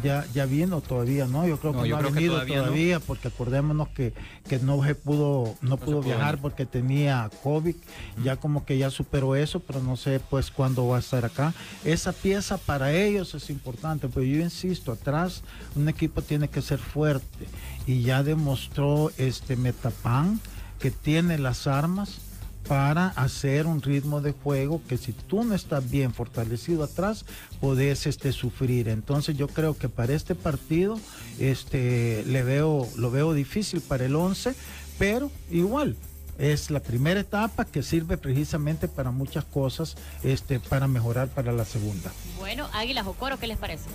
[0.03, 1.47] ya, ya vino todavía, ¿no?
[1.47, 4.13] Yo creo que no, ha venido todavía, porque acordémonos que,
[4.49, 7.75] que no se pudo, no, pudo viajar porque tenía COVID,
[8.23, 11.53] ya como que ya superó eso, pero no sé pues cuándo va a estar acá.
[11.83, 15.43] Esa pieza para ellos es importante, pero yo insisto, atrás
[15.75, 17.47] un equipo tiene que ser fuerte
[17.85, 20.39] y ya demostró este Metapan
[20.79, 22.19] que tiene las armas
[22.67, 27.25] para hacer un ritmo de juego que si tú no estás bien fortalecido atrás,
[27.61, 28.89] podés este, sufrir.
[28.89, 30.99] Entonces yo creo que para este partido
[31.39, 34.53] este, le veo, lo veo difícil para el 11,
[34.99, 35.95] pero igual.
[36.37, 41.65] Es la primera etapa que sirve precisamente para muchas cosas, este, para mejorar para la
[41.65, 42.11] segunda.
[42.37, 43.85] Bueno, Águilas o Coro, ¿qué les parece?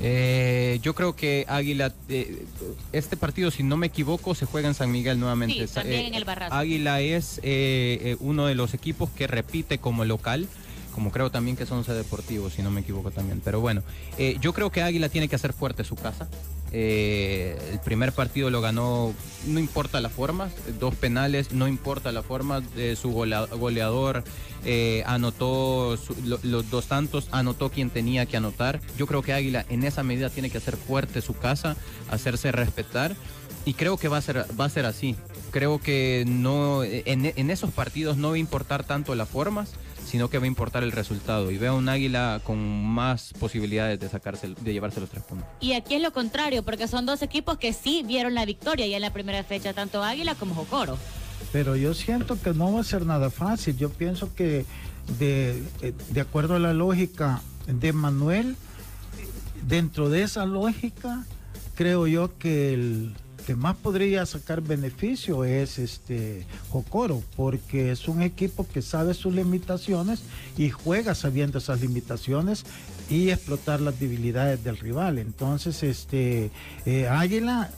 [0.00, 2.44] Eh, yo creo que Águila, eh,
[2.92, 5.66] este partido, si no me equivoco, se juega en San Miguel nuevamente.
[5.66, 6.54] Sí, también Eh, en el Barrazo.
[6.54, 10.48] Águila es eh, eh, uno de los equipos que repite como local.
[10.94, 13.40] Como creo también que son Once Deportivo, si no me equivoco también.
[13.44, 13.82] Pero bueno,
[14.18, 16.28] eh, yo creo que Águila tiene que hacer fuerte su casa.
[16.74, 19.12] Eh, el primer partido lo ganó,
[19.46, 22.62] no importa la forma, dos penales, no importa la forma.
[22.76, 24.24] eh, su golea- goleador
[24.64, 28.80] eh, anotó su- lo- los dos tantos, anotó quien tenía que anotar.
[28.96, 31.76] Yo creo que Águila en esa medida tiene que hacer fuerte su casa,
[32.10, 33.14] hacerse respetar.
[33.64, 35.14] Y creo que va a ser, va a ser así.
[35.52, 39.70] Creo que no, en, en esos partidos no va a importar tanto las formas,
[40.12, 41.50] sino que va a importar el resultado.
[41.50, 45.48] Y veo a un águila con más posibilidades de sacarse, de llevarse los tres puntos.
[45.58, 48.96] Y aquí es lo contrario, porque son dos equipos que sí vieron la victoria ya
[48.96, 50.98] en la primera fecha, tanto Águila como Jocoro.
[51.50, 53.74] Pero yo siento que no va a ser nada fácil.
[53.78, 54.66] Yo pienso que
[55.18, 58.56] de, eh, de acuerdo a la lógica de Manuel,
[59.66, 61.24] dentro de esa lógica,
[61.74, 68.22] creo yo que el que más podría sacar beneficio es este Jocoro, porque es un
[68.22, 70.22] equipo que sabe sus limitaciones
[70.56, 72.64] y juega sabiendo esas limitaciones
[73.10, 75.18] y explotar las debilidades del rival.
[75.18, 76.50] Entonces, este
[76.86, 77.70] eh, Águila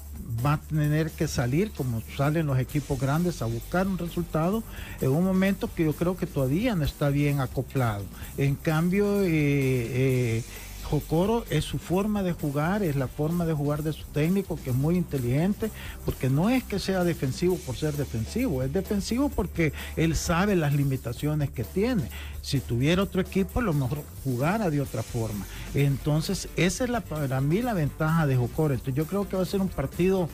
[0.44, 4.62] va a tener que salir como salen los equipos grandes a buscar un resultado
[5.00, 8.04] en un momento que yo creo que todavía no está bien acoplado.
[8.36, 10.42] En cambio, eh, eh,
[10.84, 14.70] Jocoro es su forma de jugar, es la forma de jugar de su técnico, que
[14.70, 15.70] es muy inteligente,
[16.04, 20.74] porque no es que sea defensivo por ser defensivo, es defensivo porque él sabe las
[20.74, 22.08] limitaciones que tiene.
[22.42, 25.46] Si tuviera otro equipo, a lo mejor jugara de otra forma.
[25.74, 28.74] Entonces, esa es la, para mí la ventaja de Jocoro.
[28.74, 30.28] Entonces, yo creo que va a ser un partido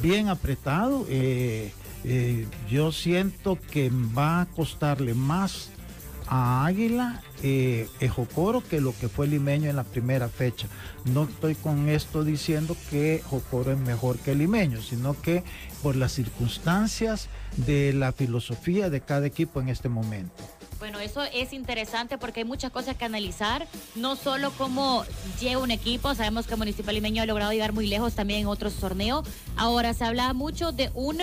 [0.00, 1.04] bien apretado.
[1.08, 1.72] Eh,
[2.04, 5.70] eh, yo siento que va a costarle más
[6.28, 10.68] a Águila eh, Jocoro que lo que fue Limeño en la primera fecha.
[11.04, 15.44] No estoy con esto diciendo que Jocoro es mejor que Limeño, sino que
[15.82, 20.34] por las circunstancias de la filosofía de cada equipo en este momento.
[20.78, 23.66] Bueno, eso es interesante porque hay muchas cosas que analizar,
[23.96, 25.04] no solo cómo
[25.40, 28.74] llega un equipo, sabemos que Municipal Limeño ha logrado llegar muy lejos también en otros
[28.74, 29.26] torneos.
[29.56, 31.18] Ahora se habla mucho de un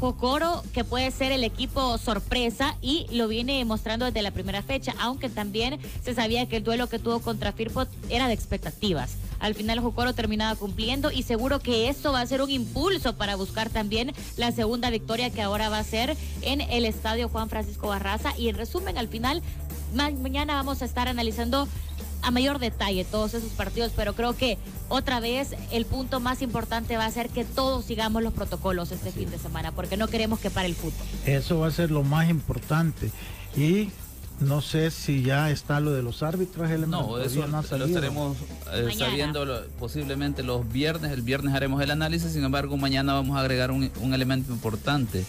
[0.00, 4.92] Jocoro que puede ser el equipo sorpresa y lo viene mostrando desde la primera fecha,
[4.98, 5.55] aunque también
[6.04, 9.16] se sabía que el duelo que tuvo contra Firpo era de expectativas.
[9.38, 13.36] Al final Jocoro terminaba cumpliendo y seguro que esto va a ser un impulso para
[13.36, 17.88] buscar también la segunda victoria que ahora va a ser en el estadio Juan Francisco
[17.88, 18.32] Barraza.
[18.38, 19.42] Y en resumen, al final,
[19.94, 21.68] ma mañana vamos a estar analizando
[22.22, 26.96] a mayor detalle todos esos partidos, pero creo que otra vez el punto más importante
[26.96, 30.40] va a ser que todos sigamos los protocolos este fin de semana, porque no queremos
[30.40, 31.06] que pare el fútbol.
[31.24, 33.10] Eso va a ser lo más importante.
[33.56, 33.90] Y
[34.40, 36.70] no sé si ya está lo de los árbitros.
[36.70, 38.36] El No, eso no ha lo estaremos
[38.72, 41.12] eh, sabiendo lo- posiblemente los viernes.
[41.12, 45.24] El viernes haremos el análisis, sin embargo, mañana vamos a agregar un, un elemento importante.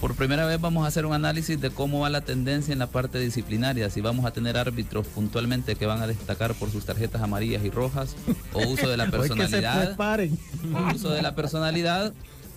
[0.00, 2.88] Por primera vez vamos a hacer un análisis de cómo va la tendencia en la
[2.88, 7.22] parte disciplinaria, si vamos a tener árbitros puntualmente que van a destacar por sus tarjetas
[7.22, 8.16] amarillas y rojas,
[8.52, 10.36] o uso de la Hoy que se personalidad, preparen.
[10.74, 12.12] o uso de la personalidad,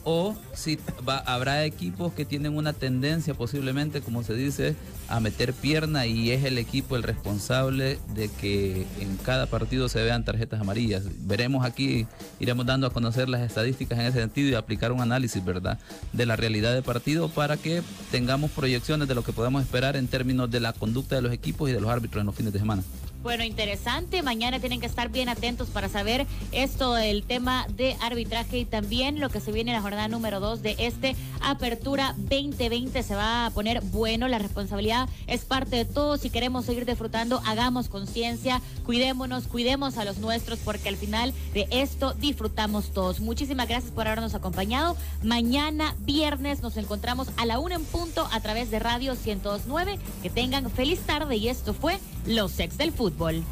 [0.05, 0.79] o si
[1.25, 4.75] habrá equipos que tienen una tendencia posiblemente, como se dice,
[5.09, 10.03] a meter pierna y es el equipo el responsable de que en cada partido se
[10.03, 11.03] vean tarjetas amarillas.
[11.21, 12.05] Veremos aquí,
[12.39, 15.79] iremos dando a conocer las estadísticas en ese sentido y aplicar un análisis, ¿verdad?,
[16.13, 17.81] de la realidad del partido para que
[18.11, 21.69] tengamos proyecciones de lo que podemos esperar en términos de la conducta de los equipos
[21.69, 22.83] y de los árbitros en los fines de semana.
[23.25, 24.21] Bueno, interesante.
[24.21, 29.19] Mañana tienen que estar bien atentos para saber esto del tema de arbitraje y también
[29.19, 33.01] lo que se viene en la jornada número 2 de este Apertura 2020.
[33.01, 34.27] Se va a poner bueno.
[34.27, 36.21] La responsabilidad es parte de todos.
[36.21, 41.67] Si queremos seguir disfrutando, hagamos conciencia, cuidémonos, cuidemos a los nuestros, porque al final de
[41.71, 43.21] esto disfrutamos todos.
[43.21, 44.95] Muchísimas gracias por habernos acompañado.
[45.23, 49.97] Mañana, viernes, nos encontramos a la una en punto a través de Radio 1029.
[50.21, 53.43] Que tengan feliz tarde y esto fue Los Ex del Fútbol.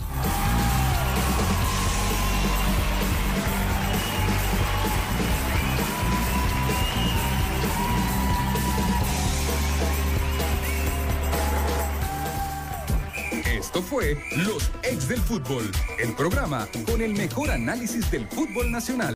[13.74, 19.12] Esto fue Los Ex del Fútbol, el programa con el mejor análisis del fútbol nacional.